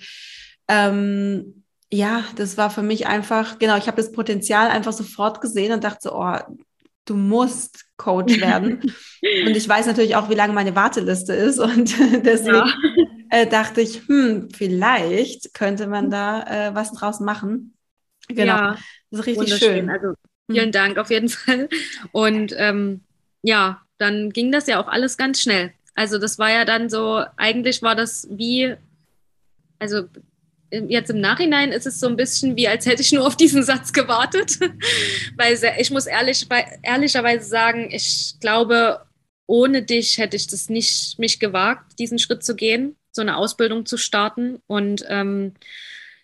[0.66, 1.62] ähm,
[1.92, 5.84] ja, das war für mich einfach, genau, ich habe das Potenzial einfach sofort gesehen und
[5.84, 6.36] dachte so, oh,
[7.04, 8.80] du musst Coach werden.
[9.22, 11.94] und ich weiß natürlich auch, wie lange meine Warteliste ist und
[12.24, 12.72] deswegen ja.
[13.30, 17.74] äh, dachte ich, hm, vielleicht könnte man da äh, was draus machen.
[18.28, 18.76] Genau, ja,
[19.10, 19.88] das ist richtig schön.
[19.88, 20.14] Also
[20.50, 20.72] Vielen mhm.
[20.72, 21.68] Dank auf jeden Fall.
[22.12, 23.00] Und ähm,
[23.42, 25.72] ja, dann ging das ja auch alles ganz schnell.
[25.94, 28.74] Also das war ja dann so, eigentlich war das wie,
[29.78, 30.04] also
[30.88, 33.62] jetzt im Nachhinein ist es so ein bisschen wie, als hätte ich nur auf diesen
[33.62, 34.58] Satz gewartet.
[35.36, 36.46] Weil ich muss ehrlich,
[36.82, 39.00] ehrlicherweise sagen, ich glaube,
[39.46, 43.86] ohne dich hätte ich das nicht mich gewagt, diesen Schritt zu gehen, so eine Ausbildung
[43.86, 44.60] zu starten.
[44.66, 45.54] Und ähm,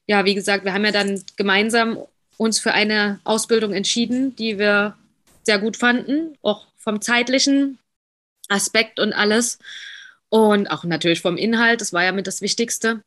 [0.06, 1.98] ja, wie gesagt, wir haben ja dann gemeinsam
[2.36, 4.96] uns für eine Ausbildung entschieden, die wir
[5.44, 7.78] sehr gut fanden, auch vom zeitlichen
[8.48, 9.58] Aspekt und alles.
[10.28, 13.02] Und auch natürlich vom Inhalt, das war ja mit das Wichtigste.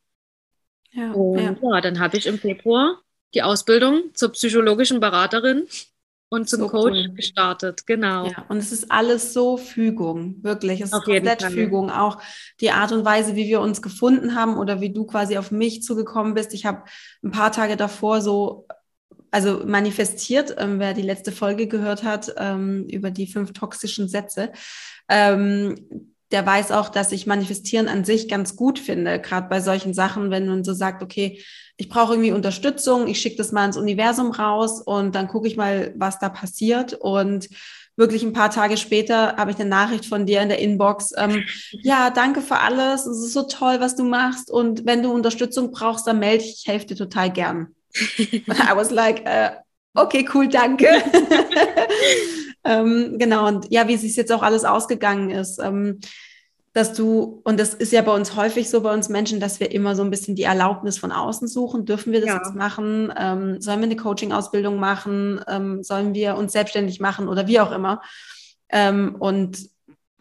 [0.96, 3.00] Ja, und ja, ja dann habe ich im Februar
[3.34, 5.66] die Ausbildung zur psychologischen Beraterin
[6.28, 7.14] und zum so Coach cool.
[7.14, 8.28] gestartet, genau.
[8.28, 10.80] Ja, und es ist alles so Fügung, wirklich.
[10.80, 11.90] Es ist komplett Fügung.
[11.90, 12.20] Auch
[12.60, 15.82] die Art und Weise, wie wir uns gefunden haben oder wie du quasi auf mich
[15.82, 16.54] zugekommen bist.
[16.54, 16.84] Ich habe
[17.22, 18.66] ein paar Tage davor so
[19.30, 24.52] also manifestiert, ähm, wer die letzte Folge gehört hat ähm, über die fünf toxischen Sätze,
[25.10, 29.94] ähm, der weiß auch, dass ich Manifestieren an sich ganz gut finde, gerade bei solchen
[29.94, 31.42] Sachen, wenn man so sagt, okay,
[31.76, 35.56] ich brauche irgendwie Unterstützung, ich schicke das mal ins Universum raus und dann gucke ich
[35.56, 37.48] mal, was da passiert und
[37.96, 41.12] wirklich ein paar Tage später habe ich eine Nachricht von dir in der Inbox.
[41.16, 41.44] Ähm,
[41.82, 43.06] ja, danke für alles.
[43.06, 44.50] Es ist so toll, was du machst.
[44.50, 46.56] Und wenn du Unterstützung brauchst, dann melde ich.
[46.60, 47.74] Ich helfe dir total gern.
[48.18, 49.50] I was like, uh,
[49.94, 51.02] okay, cool, danke.
[52.66, 56.00] Ähm, genau, und ja, wie es jetzt auch alles ausgegangen ist, ähm,
[56.76, 59.72] dass du, und das ist ja bei uns häufig so bei uns Menschen, dass wir
[59.72, 61.86] immer so ein bisschen die Erlaubnis von außen suchen.
[61.86, 62.36] Dürfen wir das ja.
[62.36, 63.10] jetzt machen?
[63.16, 65.40] Ähm, sollen wir eine Coaching-Ausbildung machen?
[65.48, 68.02] Ähm, sollen wir uns selbstständig machen oder wie auch immer?
[68.68, 69.70] Ähm, und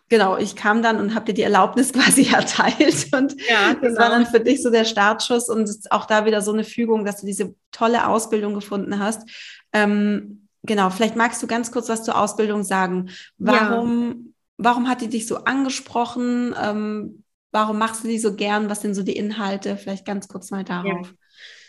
[0.07, 3.07] genau, ich kam dann und habe dir die Erlaubnis quasi erteilt.
[3.13, 3.81] Und ja, genau.
[3.81, 7.03] das war dann für dich so der Startschuss und auch da wieder so eine Fügung,
[7.03, 9.29] dass du diese tolle Ausbildung gefunden hast.
[9.73, 13.09] Ähm, genau, vielleicht magst du ganz kurz was zur Ausbildung sagen.
[13.37, 14.15] Warum, ja.
[14.57, 16.55] warum hat die dich so angesprochen?
[16.61, 18.69] Ähm, warum machst du die so gern?
[18.69, 19.77] Was sind so die Inhalte?
[19.77, 21.07] Vielleicht ganz kurz mal darauf.
[21.07, 21.13] Ja.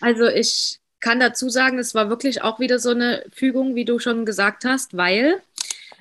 [0.00, 3.98] Also ich kann dazu sagen, es war wirklich auch wieder so eine Fügung, wie du
[3.98, 5.40] schon gesagt hast, weil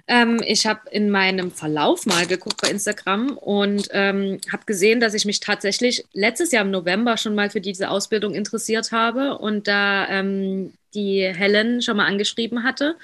[0.08, 5.16] ähm, ich habe in meinem Verlauf mal geguckt bei Instagram und ähm, habe gesehen, dass
[5.16, 9.68] ich mich tatsächlich letztes Jahr im November schon mal für diese Ausbildung interessiert habe und
[9.68, 12.96] da ähm, die Helen schon mal angeschrieben hatte.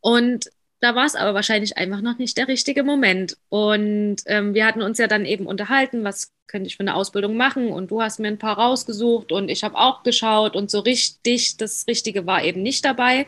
[0.00, 0.50] Und
[0.80, 3.36] da war es aber wahrscheinlich einfach noch nicht der richtige Moment.
[3.48, 7.36] Und ähm, wir hatten uns ja dann eben unterhalten, was könnte ich für eine Ausbildung
[7.36, 7.70] machen.
[7.70, 11.56] Und du hast mir ein paar rausgesucht und ich habe auch geschaut und so richtig,
[11.56, 13.26] das Richtige war eben nicht dabei.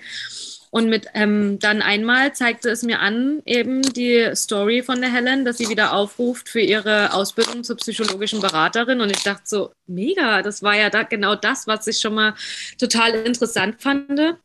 [0.73, 5.45] Und mit ähm, dann einmal zeigte es mir an, eben die Story von der Helen,
[5.45, 9.01] dass sie wieder aufruft für ihre Ausbildung zur psychologischen Beraterin.
[9.01, 12.35] Und ich dachte so, mega, das war ja da genau das, was ich schon mal
[12.79, 14.37] total interessant fand.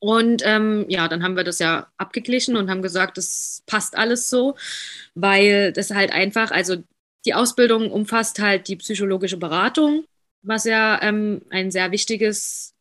[0.00, 4.28] Und ähm, ja, dann haben wir das ja abgeglichen und haben gesagt, das passt alles
[4.28, 4.56] so,
[5.14, 6.78] weil das halt einfach, also
[7.24, 10.06] die Ausbildung umfasst halt die psychologische Beratung,
[10.42, 12.74] was ja ähm, ein sehr wichtiges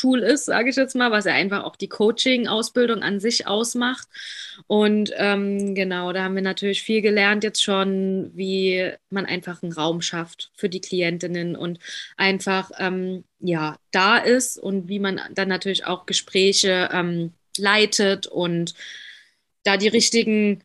[0.00, 4.08] Tool ist, sage ich jetzt mal, was ja einfach auch die Coaching-Ausbildung an sich ausmacht.
[4.66, 9.72] Und ähm, genau, da haben wir natürlich viel gelernt jetzt schon, wie man einfach einen
[9.72, 11.80] Raum schafft für die Klientinnen und
[12.16, 18.74] einfach ähm, ja da ist und wie man dann natürlich auch Gespräche ähm, leitet und
[19.64, 20.62] da die richtigen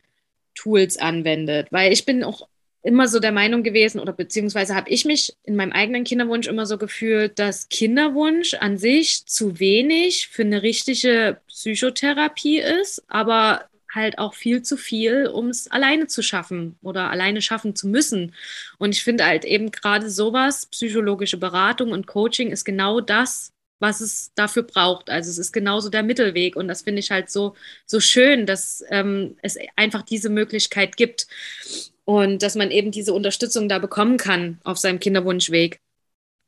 [0.54, 1.68] Tools anwendet.
[1.72, 2.48] Weil ich bin auch
[2.86, 6.68] immer so der Meinung gewesen oder beziehungsweise habe ich mich in meinem eigenen Kinderwunsch immer
[6.68, 14.20] so gefühlt, dass Kinderwunsch an sich zu wenig für eine richtige Psychotherapie ist, aber halt
[14.20, 18.36] auch viel zu viel, um es alleine zu schaffen oder alleine schaffen zu müssen.
[18.78, 24.00] Und ich finde halt eben gerade sowas, psychologische Beratung und Coaching ist genau das, was
[24.00, 25.10] es dafür braucht.
[25.10, 27.56] Also es ist genauso der Mittelweg und das finde ich halt so,
[27.88, 31.26] so schön, dass ähm, es einfach diese Möglichkeit gibt
[32.06, 35.82] und dass man eben diese Unterstützung da bekommen kann auf seinem Kinderwunschweg.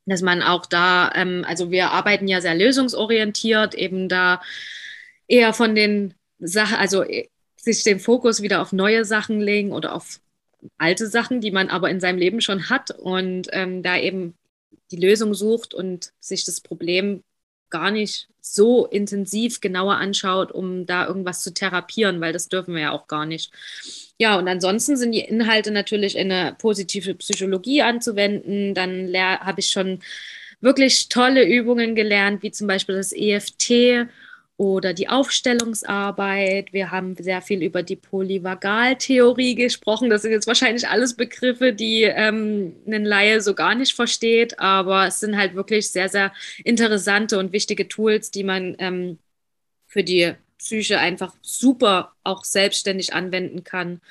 [0.05, 4.41] Dass man auch da, ähm, also wir arbeiten ja sehr lösungsorientiert, eben da
[5.27, 7.27] eher von den Sachen, also äh,
[7.57, 10.21] sich den Fokus wieder auf neue Sachen legen oder auf
[10.77, 14.35] alte Sachen, die man aber in seinem Leben schon hat und ähm, da eben
[14.91, 17.23] die Lösung sucht und sich das Problem
[17.69, 22.81] gar nicht so intensiv genauer anschaut, um da irgendwas zu therapieren, weil das dürfen wir
[22.81, 23.51] ja auch gar nicht.
[24.17, 28.73] Ja, und ansonsten sind die Inhalte natürlich in eine positive Psychologie anzuwenden.
[28.73, 29.99] Dann habe ich schon
[30.61, 34.07] wirklich tolle Übungen gelernt, wie zum Beispiel das EFT
[34.57, 36.73] oder die Aufstellungsarbeit.
[36.73, 40.09] Wir haben sehr viel über die Polyvagaltheorie gesprochen.
[40.09, 45.05] Das sind jetzt wahrscheinlich alles Begriffe, die ähm, ein Laie so gar nicht versteht, aber
[45.07, 46.33] es sind halt wirklich sehr, sehr
[46.63, 49.19] interessante und wichtige Tools, die man ähm,
[49.85, 54.01] für die Psyche einfach super auch selbstständig anwenden kann.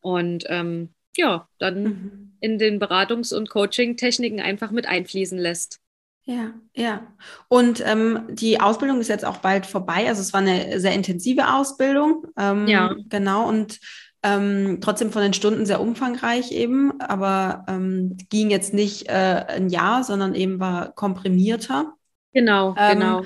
[0.00, 2.32] Und ähm, ja, dann mhm.
[2.40, 5.80] in den Beratungs- und Coaching-Techniken einfach mit einfließen lässt.
[6.28, 7.06] Ja, ja.
[7.48, 10.08] Und ähm, die Ausbildung ist jetzt auch bald vorbei.
[10.08, 12.26] Also es war eine sehr intensive Ausbildung.
[12.36, 12.94] Ähm, ja.
[13.08, 13.48] Genau.
[13.48, 13.80] Und
[14.22, 19.70] ähm, trotzdem von den Stunden sehr umfangreich eben, aber ähm, ging jetzt nicht äh, ein
[19.70, 21.94] Jahr, sondern eben war komprimierter.
[22.34, 23.22] Genau, ähm, genau.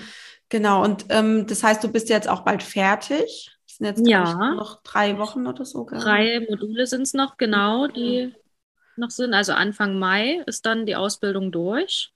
[0.49, 0.85] Genau.
[0.85, 3.51] Und ähm, das heißt, du bist jetzt auch bald fertig.
[3.67, 4.55] Das sind jetzt ja.
[4.55, 5.89] noch drei Wochen oder so.
[5.91, 8.33] Drei Module sind es noch, genau, die
[8.97, 9.35] noch sind.
[9.35, 12.12] Also Anfang Mai ist dann die Ausbildung durch.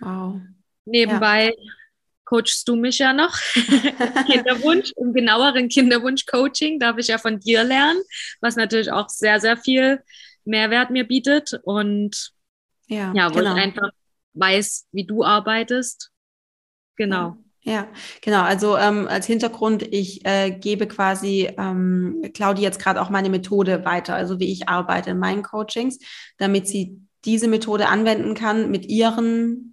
[0.00, 0.40] Wow.
[0.84, 1.72] Nebenbei ja.
[2.24, 3.36] coachst du mich ja noch.
[4.26, 8.00] Kinderwunsch, im genaueren Kinderwunsch-Coaching darf ich ja von dir lernen,
[8.40, 10.02] was natürlich auch sehr, sehr viel
[10.44, 11.58] Mehrwert mir bietet.
[11.62, 12.32] Und
[12.86, 13.56] ja, ja wo genau.
[13.56, 13.90] ich einfach
[14.34, 16.10] weiß, wie du arbeitest.
[16.96, 17.16] Genau.
[17.16, 17.38] Ja.
[17.68, 17.86] Ja,
[18.22, 18.42] genau.
[18.42, 23.84] Also ähm, als Hintergrund, ich äh, gebe quasi ähm, Claudia jetzt gerade auch meine Methode
[23.84, 25.98] weiter, also wie ich arbeite in meinen Coachings,
[26.38, 29.67] damit sie diese Methode anwenden kann mit ihren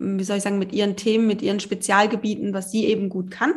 [0.00, 3.54] wie soll ich sagen, mit ihren Themen, mit ihren Spezialgebieten, was sie eben gut kann.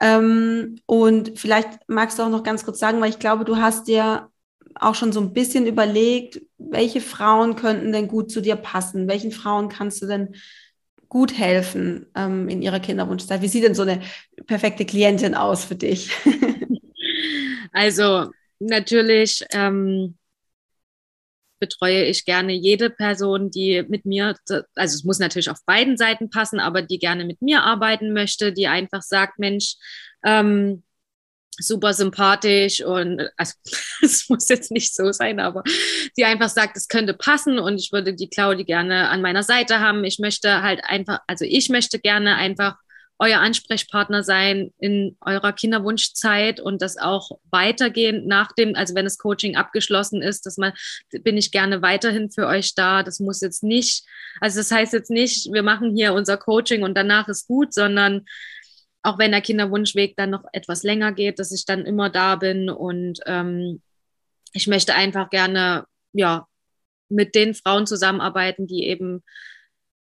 [0.00, 3.88] Ähm, und vielleicht magst du auch noch ganz kurz sagen, weil ich glaube, du hast
[3.88, 4.28] dir
[4.74, 9.08] auch schon so ein bisschen überlegt, welche Frauen könnten denn gut zu dir passen?
[9.08, 10.34] Welchen Frauen kannst du denn
[11.08, 13.42] gut helfen ähm, in ihrer Kinderwunschzeit?
[13.42, 14.00] Wie sieht denn so eine
[14.46, 16.10] perfekte Klientin aus für dich?
[17.72, 20.16] also natürlich ähm,
[21.62, 26.28] betreue ich gerne jede Person, die mit mir, also es muss natürlich auf beiden Seiten
[26.28, 29.76] passen, aber die gerne mit mir arbeiten möchte, die einfach sagt, Mensch,
[30.24, 30.82] ähm,
[31.56, 33.54] super sympathisch und also
[34.02, 35.62] es muss jetzt nicht so sein, aber
[36.16, 39.78] die einfach sagt, es könnte passen und ich würde die Claudi gerne an meiner Seite
[39.78, 40.02] haben.
[40.02, 42.74] Ich möchte halt einfach, also ich möchte gerne einfach
[43.18, 49.18] euer Ansprechpartner sein in eurer Kinderwunschzeit und das auch weitergehend nach dem, also wenn das
[49.18, 50.72] Coaching abgeschlossen ist, dass man,
[51.10, 53.02] bin ich gerne weiterhin für euch da.
[53.02, 54.04] Das muss jetzt nicht,
[54.40, 58.24] also das heißt jetzt nicht, wir machen hier unser Coaching und danach ist gut, sondern
[59.02, 62.70] auch wenn der Kinderwunschweg dann noch etwas länger geht, dass ich dann immer da bin
[62.70, 63.82] und ähm,
[64.52, 66.46] ich möchte einfach gerne, ja,
[67.08, 69.22] mit den Frauen zusammenarbeiten, die eben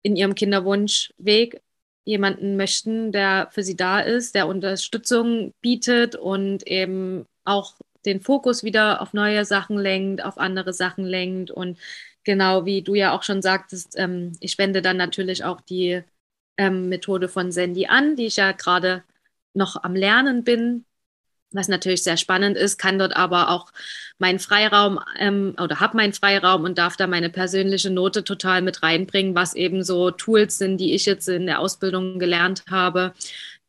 [0.02, 1.62] in ihrem Kinderwunschweg
[2.04, 7.76] jemanden möchten, der für sie da ist, der Unterstützung bietet und eben auch
[8.06, 11.52] den Fokus wieder auf neue Sachen lenkt, auf andere Sachen lenkt.
[11.52, 11.78] Und
[12.24, 16.02] genau wie du ja auch schon sagtest, ähm, ich wende dann natürlich auch die
[16.58, 19.04] ähm, Methode von Sandy an, die ich ja gerade
[19.54, 20.86] noch am Lernen bin,
[21.52, 23.72] was natürlich sehr spannend ist, kann dort aber auch
[24.20, 28.84] meinen Freiraum ähm, oder habe meinen Freiraum und darf da meine persönliche Note total mit
[28.84, 33.14] reinbringen, was eben so Tools sind, die ich jetzt in der Ausbildung gelernt habe,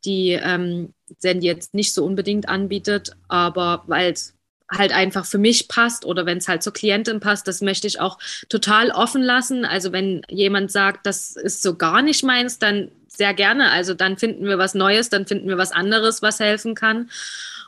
[0.05, 4.33] die ähm, Sandy jetzt nicht so unbedingt anbietet, aber weil es
[4.71, 7.99] halt einfach für mich passt oder wenn es halt zur Klientin passt, das möchte ich
[7.99, 8.17] auch
[8.49, 9.65] total offen lassen.
[9.65, 13.69] Also wenn jemand sagt, das ist so gar nicht meins, dann sehr gerne.
[13.71, 17.09] Also dann finden wir was Neues, dann finden wir was anderes, was helfen kann.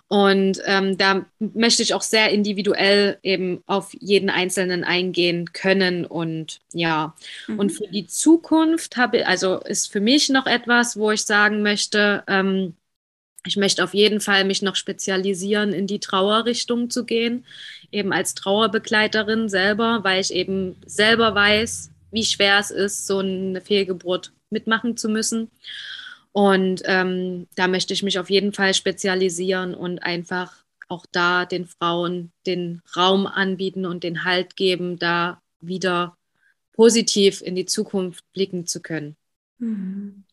[0.07, 6.05] Und ähm, da möchte ich auch sehr individuell eben auf jeden Einzelnen eingehen können.
[6.05, 7.15] Und ja,
[7.47, 7.59] mhm.
[7.59, 12.23] und für die Zukunft habe also ist für mich noch etwas, wo ich sagen möchte,
[12.27, 12.75] ähm,
[13.45, 17.45] Ich möchte auf jeden Fall mich noch spezialisieren, in die Trauerrichtung zu gehen,
[17.91, 23.61] eben als Trauerbegleiterin selber, weil ich eben selber weiß, wie schwer es ist, so eine
[23.61, 25.51] Fehlgeburt mitmachen zu müssen.
[26.35, 31.65] Und ähm, da möchte ich mich auf jeden Fall spezialisieren und einfach auch da den
[31.65, 36.17] Frauen den Raum anbieten und den Halt geben, da wieder
[36.73, 39.15] positiv in die Zukunft blicken zu können.
[39.59, 40.25] Mhm.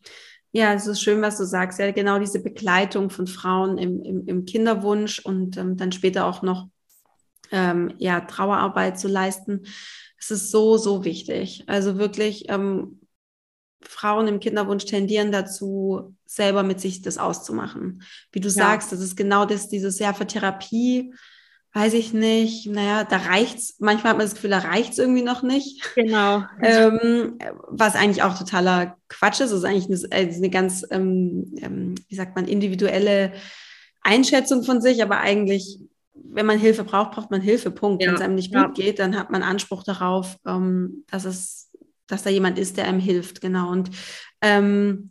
[0.50, 1.78] Ja, es ist schön, was du sagst.
[1.78, 6.42] Ja, genau diese Begleitung von Frauen im, im, im Kinderwunsch und ähm, dann später auch
[6.42, 6.66] noch
[7.52, 9.66] ähm, ja, Trauerarbeit zu leisten.
[10.18, 11.62] Es ist so, so wichtig.
[11.68, 13.01] Also wirklich, ähm,
[13.82, 18.02] Frauen im Kinderwunsch tendieren dazu, selber mit sich das auszumachen.
[18.32, 18.54] Wie du ja.
[18.54, 21.12] sagst, das ist genau das, dieses Jahr für Therapie
[21.74, 25.42] weiß ich nicht, naja, da reicht's, manchmal hat man das Gefühl, da reicht's irgendwie noch
[25.42, 25.82] nicht.
[25.94, 26.44] Genau.
[26.60, 31.54] ähm, was eigentlich auch totaler Quatsch ist, das ist eigentlich eine, äh, eine ganz, ähm,
[31.58, 33.32] ähm, wie sagt man, individuelle
[34.02, 35.78] Einschätzung von sich, aber eigentlich,
[36.14, 38.02] wenn man Hilfe braucht, braucht man Hilfe, Punkt.
[38.02, 38.08] Ja.
[38.08, 38.84] Wenn es einem nicht gut ja.
[38.84, 41.70] geht, dann hat man Anspruch darauf, ähm, dass es,
[42.12, 43.70] dass da jemand ist, der einem hilft, genau.
[43.70, 43.90] Und
[44.40, 45.10] ähm,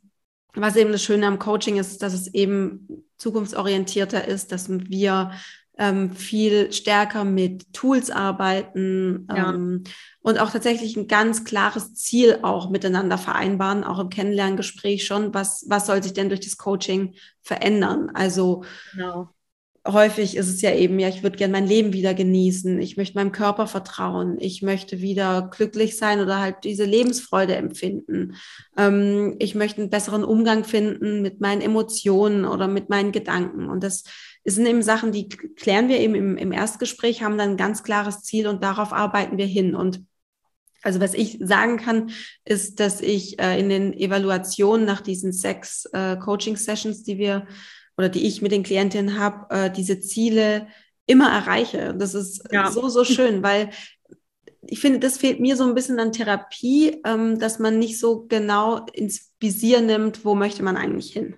[0.53, 5.31] was eben das Schöne am Coaching ist, dass es eben zukunftsorientierter ist, dass wir
[5.77, 9.49] ähm, viel stärker mit Tools arbeiten ja.
[9.49, 9.83] ähm,
[10.21, 15.65] und auch tatsächlich ein ganz klares Ziel auch miteinander vereinbaren, auch im Kennenlerngespräch schon, was,
[15.67, 18.11] was soll sich denn durch das Coaching verändern?
[18.13, 19.29] Also genau.
[19.87, 23.17] Häufig ist es ja eben, ja, ich würde gerne mein Leben wieder genießen, ich möchte
[23.17, 28.35] meinem Körper vertrauen, ich möchte wieder glücklich sein oder halt diese Lebensfreude empfinden.
[28.77, 33.83] Ähm, ich möchte einen besseren Umgang finden mit meinen Emotionen oder mit meinen Gedanken und
[33.83, 34.03] das
[34.43, 38.23] sind eben Sachen, die klären wir eben im, im Erstgespräch, haben dann ein ganz klares
[38.23, 39.75] Ziel und darauf arbeiten wir hin.
[39.75, 40.03] Und
[40.81, 42.09] also was ich sagen kann,
[42.43, 47.47] ist, dass ich äh, in den Evaluationen nach diesen sechs äh, Coaching-Sessions, die wir
[48.01, 50.67] oder die ich mit den Klientinnen habe, äh, diese Ziele
[51.05, 51.93] immer erreiche.
[51.95, 52.71] Das ist ja.
[52.71, 53.69] so, so schön, weil
[54.67, 58.25] ich finde, das fehlt mir so ein bisschen an Therapie, ähm, dass man nicht so
[58.27, 61.35] genau ins Visier nimmt, wo möchte man eigentlich hin.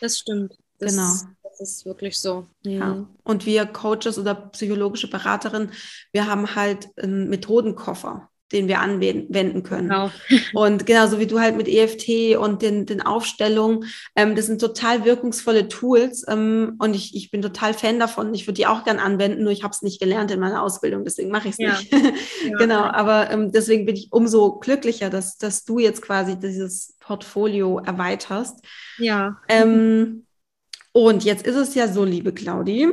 [0.00, 0.54] Das stimmt.
[0.78, 1.12] Das, genau.
[1.42, 2.46] Das ist wirklich so.
[2.62, 3.08] Ja.
[3.24, 5.72] Und wir Coaches oder psychologische Beraterinnen,
[6.12, 9.88] wir haben halt einen Methodenkoffer den wir anwenden können.
[9.88, 10.10] Genau.
[10.54, 13.84] Und genauso wie du halt mit EFT und den, den Aufstellungen,
[14.14, 18.32] ähm, das sind total wirkungsvolle Tools ähm, und ich, ich bin total Fan davon.
[18.34, 21.04] Ich würde die auch gern anwenden, nur ich habe es nicht gelernt in meiner Ausbildung,
[21.04, 21.76] deswegen mache ich es ja.
[21.76, 21.92] nicht.
[21.92, 22.56] ja.
[22.58, 27.78] genau, aber ähm, deswegen bin ich umso glücklicher, dass, dass du jetzt quasi dieses Portfolio
[27.78, 28.64] erweiterst.
[28.98, 29.38] Ja.
[29.48, 30.26] Ähm,
[30.92, 32.92] und jetzt ist es ja so, liebe Claudi,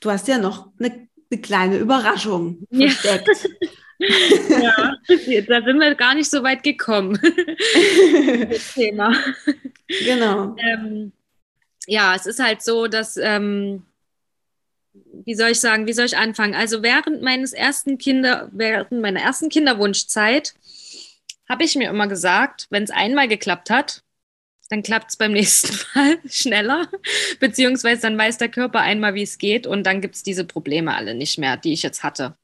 [0.00, 3.28] du hast ja noch eine, eine kleine Überraschung versteckt.
[3.28, 3.68] Ja.
[4.48, 4.96] ja,
[5.48, 7.18] da sind wir gar nicht so weit gekommen.
[8.50, 9.14] das Thema.
[10.04, 10.56] Genau.
[10.58, 11.12] Ähm,
[11.86, 13.84] ja, es ist halt so, dass, ähm,
[14.92, 16.54] wie soll ich sagen, wie soll ich anfangen?
[16.54, 20.54] Also während meines ersten Kinder, während meiner ersten Kinderwunschzeit
[21.48, 24.02] habe ich mir immer gesagt, wenn es einmal geklappt hat,
[24.70, 26.88] dann klappt es beim nächsten Mal schneller,
[27.40, 30.94] beziehungsweise dann weiß der Körper einmal, wie es geht und dann gibt es diese Probleme
[30.94, 32.36] alle nicht mehr, die ich jetzt hatte.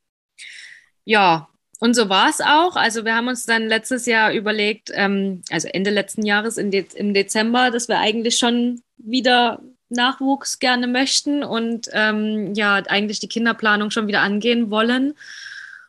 [1.05, 1.49] Ja,
[1.81, 2.77] und so war es auch.
[2.77, 6.85] Also wir haben uns dann letztes Jahr überlegt, ähm, also Ende letzten Jahres im, De
[6.95, 13.29] im Dezember, dass wir eigentlich schon wieder Nachwuchs gerne möchten und ähm, ja, eigentlich die
[13.29, 15.15] Kinderplanung schon wieder angehen wollen.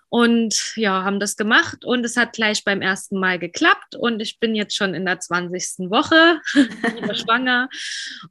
[0.08, 4.40] Und ja, haben das gemacht und es hat gleich beim ersten Mal geklappt und ich
[4.40, 5.90] bin jetzt schon in der 20.
[5.90, 6.42] Woche
[7.16, 7.70] schwanger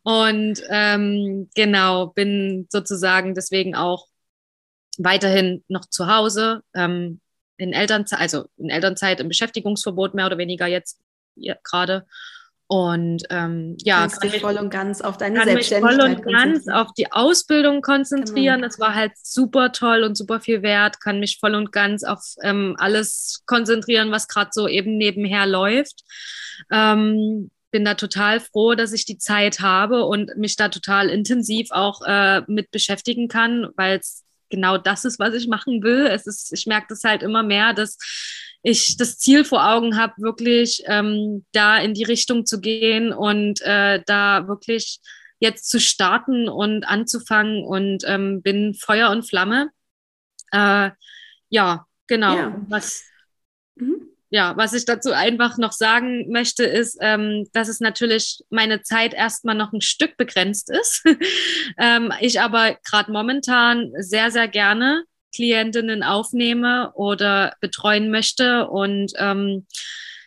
[0.03, 4.09] und ähm, genau, bin sozusagen deswegen auch
[4.99, 7.21] weiterhin noch zu Hause, ähm,
[7.61, 10.99] in Elternzeit, also in Elternzeit, im Beschäftigungsverbot mehr oder weniger jetzt
[11.63, 12.07] gerade
[12.73, 16.33] und ähm, ja, kannst dich voll und ganz auf deine kann Selbstständigkeit mich voll und
[16.33, 18.59] ganz auf die Ausbildung konzentrieren.
[18.59, 18.69] Genau.
[18.69, 21.01] Das war halt super toll und super viel wert.
[21.01, 26.05] Kann mich voll und ganz auf ähm, alles konzentrieren, was gerade so eben nebenher läuft.
[26.71, 31.73] Ähm, bin da total froh, dass ich die Zeit habe und mich da total intensiv
[31.73, 36.07] auch äh, mit beschäftigen kann, weil es genau das ist, was ich machen will.
[36.07, 37.97] Es ist, ich merke das halt immer mehr, dass
[38.63, 43.61] ich das Ziel vor Augen habe, wirklich ähm, da in die Richtung zu gehen und
[43.63, 45.01] äh, da wirklich
[45.39, 49.71] jetzt zu starten und anzufangen und ähm, bin Feuer und Flamme.
[50.53, 50.91] Äh,
[51.49, 52.37] ja, genau.
[52.37, 52.61] Ja.
[52.69, 53.05] Was,
[53.77, 54.11] mhm.
[54.31, 59.13] Ja, was ich dazu einfach noch sagen möchte, ist, ähm, dass es natürlich meine Zeit
[59.13, 61.05] erstmal noch ein Stück begrenzt ist.
[61.79, 65.05] ähm, ich aber gerade momentan sehr, sehr gerne
[65.35, 69.67] Klientinnen aufnehme oder betreuen möchte und ähm,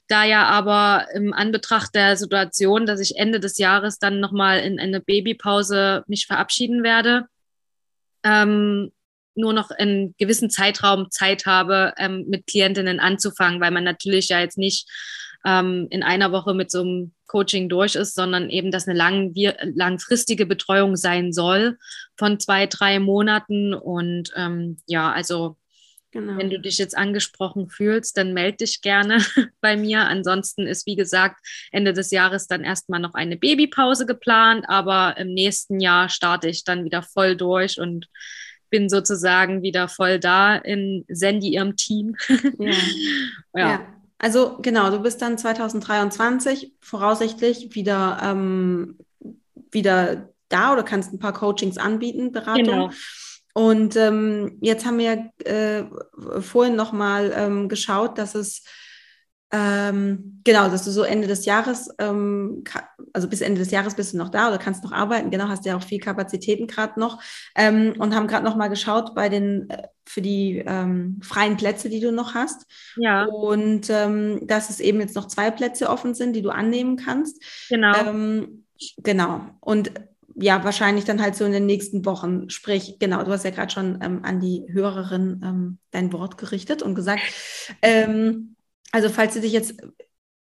[0.10, 4.80] Da ja aber im Anbetracht der Situation, dass ich Ende des Jahres dann nochmal in
[4.80, 7.26] eine Babypause mich verabschieden werde,
[8.24, 8.92] ähm,
[9.36, 14.40] nur noch einen gewissen Zeitraum Zeit habe, ähm, mit Klientinnen anzufangen, weil man natürlich ja
[14.40, 14.88] jetzt nicht
[15.46, 19.34] ähm, in einer Woche mit so einem Coaching durch ist, sondern eben, dass eine lang,
[19.76, 21.78] langfristige Betreuung sein soll
[22.16, 23.74] von zwei, drei Monaten.
[23.74, 25.58] Und ähm, ja, also
[26.14, 26.38] Genau.
[26.38, 29.18] Wenn du dich jetzt angesprochen fühlst, dann melde dich gerne
[29.62, 30.02] bei mir.
[30.02, 35.34] Ansonsten ist, wie gesagt, Ende des Jahres dann erstmal noch eine Babypause geplant, aber im
[35.34, 38.08] nächsten Jahr starte ich dann wieder voll durch und
[38.74, 42.16] bin sozusagen wieder voll da in Sandy ihrem Team.
[42.58, 42.72] Ja.
[43.54, 43.70] ja.
[43.70, 43.82] ja.
[44.18, 48.98] Also genau, du bist dann 2023 voraussichtlich wieder, ähm,
[49.70, 52.64] wieder da oder kannst ein paar Coachings anbieten, Beratung.
[52.64, 52.90] Genau.
[53.54, 55.84] Und ähm, jetzt haben wir äh,
[56.42, 58.64] vorhin nochmal ähm, geschaut, dass es
[59.56, 62.64] ähm, genau, dass du so Ende des Jahres, ähm,
[63.14, 65.30] also bis Ende des Jahres bist du noch da oder kannst noch arbeiten.
[65.30, 67.22] Genau, hast ja auch viel Kapazitäten gerade noch
[67.56, 71.88] ähm, und haben gerade noch mal geschaut bei den äh, für die ähm, freien Plätze,
[71.88, 72.66] die du noch hast.
[72.98, 73.26] Ja.
[73.26, 77.40] Und ähm, dass es eben jetzt noch zwei Plätze offen sind, die du annehmen kannst.
[77.70, 77.96] Genau.
[77.96, 78.66] Ähm,
[78.98, 79.42] genau.
[79.60, 79.92] Und
[80.36, 82.50] ja, wahrscheinlich dann halt so in den nächsten Wochen.
[82.50, 87.22] Sprich, genau, du hast ja gerade schon an die Hörerin dein Wort gerichtet und gesagt,
[87.84, 88.53] ähm,
[88.94, 89.74] also falls du dich jetzt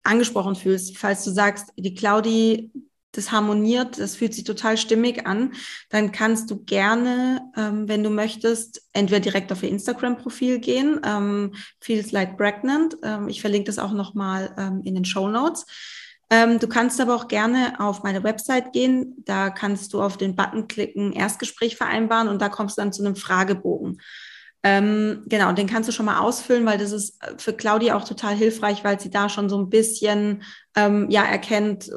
[0.05, 2.71] angesprochen fühlst, falls du sagst, die Claudi,
[3.11, 5.55] das harmoniert, das fühlt sich total stimmig an,
[5.91, 11.55] dann kannst du gerne, ähm, wenn du möchtest, entweder direkt auf ihr Instagram-Profil gehen, ähm,
[11.81, 12.97] Feels Like Pregnant.
[13.03, 15.67] Ähm, ich verlinke das auch nochmal ähm, in den Show Notes.
[16.31, 19.17] Ähm, du kannst aber auch gerne auf meine Website gehen.
[19.25, 23.05] Da kannst du auf den Button klicken, Erstgespräch vereinbaren und da kommst du dann zu
[23.05, 24.01] einem Fragebogen.
[24.65, 28.05] Ähm, genau, den kannst du schon mal ausfüllen, weil das ist äh, für Claudia auch
[28.05, 30.43] total hilfreich, weil sie da schon so ein bisschen
[30.75, 31.91] ähm, ja erkennt,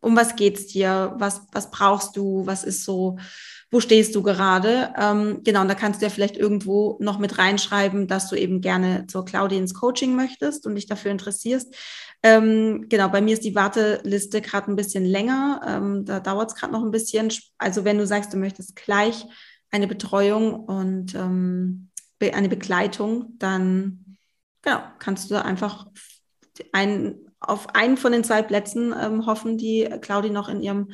[0.00, 3.18] um was geht's dir, was was brauchst du, was ist so,
[3.70, 4.92] wo stehst du gerade?
[4.98, 8.60] Ähm, genau, und da kannst du ja vielleicht irgendwo noch mit reinschreiben, dass du eben
[8.60, 11.72] gerne zur Claudia ins Coaching möchtest und dich dafür interessierst.
[12.24, 15.60] Ähm, genau, bei mir ist die Warteliste gerade ein bisschen länger.
[15.64, 17.32] Ähm, da dauert es gerade noch ein bisschen.
[17.56, 19.26] Also wenn du sagst, du möchtest gleich
[19.70, 21.89] eine Betreuung und ähm,
[22.22, 24.16] eine Begleitung, dann
[24.62, 25.86] genau, kannst du einfach
[26.72, 30.92] ein, auf einen von den zwei Plätzen ähm, hoffen, die Claudi noch in ihrem,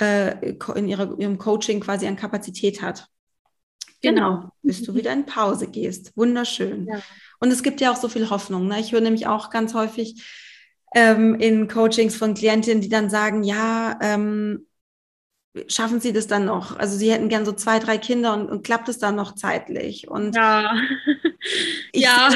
[0.00, 3.08] äh, in ihrer, ihrem Coaching quasi an Kapazität hat.
[4.02, 4.52] Genau, genau.
[4.62, 6.16] bis du wieder in Pause gehst.
[6.16, 6.86] Wunderschön.
[6.86, 7.00] Ja.
[7.38, 8.66] Und es gibt ja auch so viel Hoffnung.
[8.66, 8.80] Ne?
[8.80, 10.22] Ich höre nämlich auch ganz häufig
[10.94, 14.66] ähm, in Coachings von Klientinnen, die dann sagen, ja, ähm,
[15.66, 16.78] schaffen sie das dann noch?
[16.78, 20.08] Also sie hätten gern so zwei, drei Kinder und, und klappt es dann noch zeitlich?
[20.08, 20.72] Und ja,
[21.92, 22.30] ich, ja.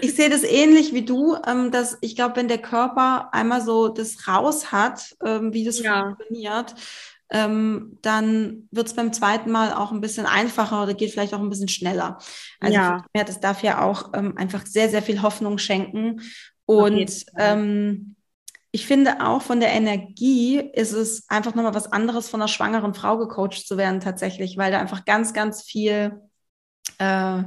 [0.00, 3.88] ich sehe das ähnlich wie du, ähm, dass ich glaube, wenn der Körper einmal so
[3.88, 6.02] das raus hat, ähm, wie das ja.
[6.02, 6.74] funktioniert,
[7.30, 11.40] ähm, dann wird es beim zweiten Mal auch ein bisschen einfacher oder geht vielleicht auch
[11.40, 12.18] ein bisschen schneller.
[12.60, 13.04] Also ja.
[13.12, 16.20] das darf ja auch einfach sehr, sehr viel Hoffnung schenken.
[16.66, 18.15] Und ähm,
[18.76, 22.92] ich finde auch von der Energie ist es einfach nochmal was anderes, von einer schwangeren
[22.92, 26.20] Frau gecoacht zu werden tatsächlich, weil da einfach ganz, ganz viel
[26.98, 27.42] äh,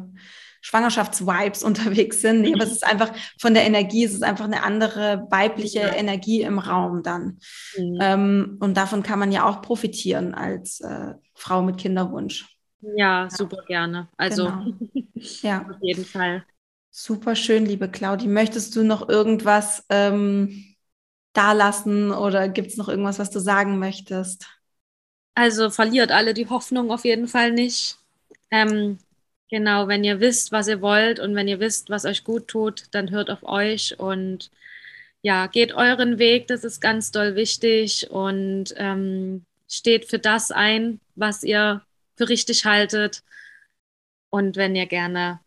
[0.62, 2.42] Schwangerschaftsvibes unterwegs sind.
[2.42, 5.94] Nee, aber es ist einfach von der Energie, es ist einfach eine andere weibliche ja.
[5.94, 7.38] Energie im Raum dann.
[7.78, 8.00] Mhm.
[8.02, 12.58] Ähm, und davon kann man ja auch profitieren als äh, Frau mit Kinderwunsch.
[12.82, 14.10] Ja, super gerne.
[14.18, 14.74] Also genau.
[15.44, 15.62] ja.
[15.62, 16.44] auf jeden Fall.
[16.90, 18.26] Super schön, liebe Claudi.
[18.26, 20.66] Möchtest du noch irgendwas ähm,
[21.34, 24.48] da lassen oder gibt es noch irgendwas, was du sagen möchtest?
[25.36, 27.98] Also verliert alle die Hoffnung auf jeden Fall nicht.
[28.52, 28.98] Ähm,
[29.50, 32.86] genau, wenn ihr wisst, was ihr wollt und wenn ihr wisst, was euch gut tut,
[32.92, 34.52] dann hört auf euch und
[35.22, 41.00] ja, geht euren Weg, das ist ganz doll wichtig und ähm, steht für das ein,
[41.16, 41.84] was ihr
[42.18, 43.24] für richtig haltet.
[44.30, 45.40] Und wenn ihr gerne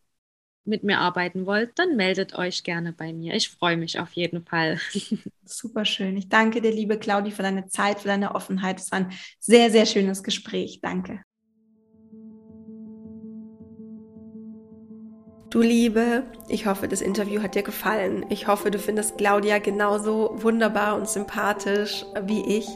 [0.65, 3.35] mit mir arbeiten wollt, dann meldet euch gerne bei mir.
[3.35, 4.79] Ich freue mich auf jeden Fall.
[5.45, 6.17] Super schön.
[6.17, 8.81] Ich danke dir, liebe Claudi, für deine Zeit, für deine Offenheit.
[8.81, 10.81] Es war ein sehr, sehr schönes Gespräch.
[10.81, 11.23] Danke.
[15.53, 18.25] Du Liebe, ich hoffe, das Interview hat dir gefallen.
[18.31, 22.67] Ich hoffe, du findest Claudia genauso wunderbar und sympathisch wie ich.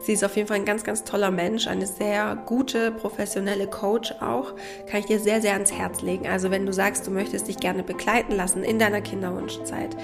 [0.00, 4.10] Sie ist auf jeden Fall ein ganz, ganz toller Mensch, eine sehr gute, professionelle Coach
[4.20, 4.56] auch.
[4.88, 6.26] Kann ich dir sehr, sehr ans Herz legen.
[6.26, 9.96] Also wenn du sagst, du möchtest dich gerne begleiten lassen in deiner Kinderwunschzeit,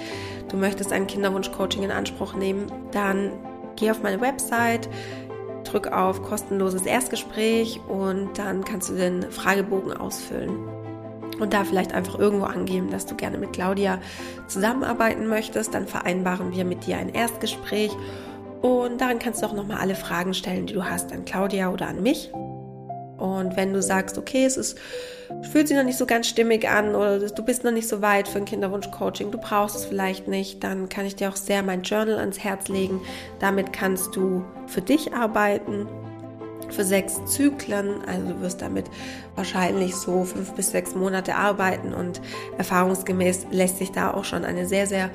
[0.49, 3.33] du möchtest ein Kinderwunsch-Coaching in Anspruch nehmen, dann
[3.75, 4.89] geh auf meine Website,
[5.64, 10.82] drück auf kostenloses Erstgespräch und dann kannst du den Fragebogen ausfüllen.
[11.39, 13.99] Und da vielleicht einfach irgendwo angeben, dass du gerne mit Claudia
[14.49, 15.74] zusammenarbeiten möchtest.
[15.74, 17.91] Dann vereinbaren wir mit dir ein Erstgespräch
[18.62, 21.89] und darin kannst du auch nochmal alle Fragen stellen, die du hast an Claudia oder
[21.89, 22.30] an mich.
[23.22, 24.78] Und wenn du sagst, okay, es ist,
[25.53, 28.26] fühlt sich noch nicht so ganz stimmig an oder du bist noch nicht so weit
[28.26, 31.83] für ein Kinderwunsch-Coaching, du brauchst es vielleicht nicht, dann kann ich dir auch sehr mein
[31.83, 33.01] Journal ans Herz legen.
[33.39, 35.87] Damit kannst du für dich arbeiten
[36.71, 38.03] für sechs Zyklen.
[38.07, 38.87] Also du wirst damit
[39.35, 42.21] wahrscheinlich so fünf bis sechs Monate arbeiten und
[42.59, 45.11] erfahrungsgemäß lässt sich da auch schon eine sehr, sehr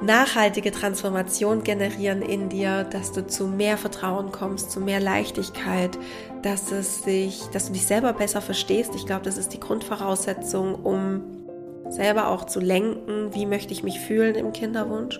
[0.00, 5.98] nachhaltige Transformation generieren in dir, dass du zu mehr Vertrauen kommst, zu mehr Leichtigkeit,
[6.42, 8.94] dass es sich, dass du dich selber besser verstehst.
[8.94, 11.22] Ich glaube, das ist die Grundvoraussetzung, um
[11.90, 15.18] selber auch zu lenken, wie möchte ich mich fühlen im Kinderwunsch.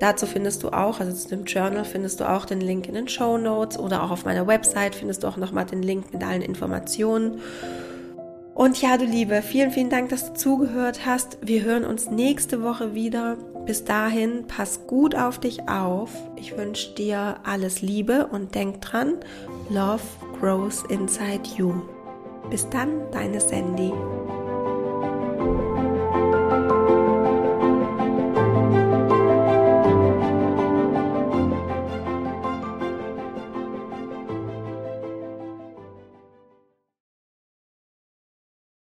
[0.00, 3.06] Dazu findest du auch, also zu dem Journal findest du auch den Link in den
[3.06, 6.42] Show Notes oder auch auf meiner Website findest du auch nochmal den Link mit allen
[6.42, 7.40] Informationen.
[8.54, 11.38] Und ja, du Liebe, vielen, vielen Dank, dass du zugehört hast.
[11.42, 13.36] Wir hören uns nächste Woche wieder.
[13.66, 16.10] Bis dahin, pass gut auf dich auf.
[16.36, 19.16] Ich wünsche dir alles Liebe und denk dran,
[19.68, 20.02] Love
[20.40, 21.74] grows inside you.
[22.50, 23.92] Bis dann, deine Sandy.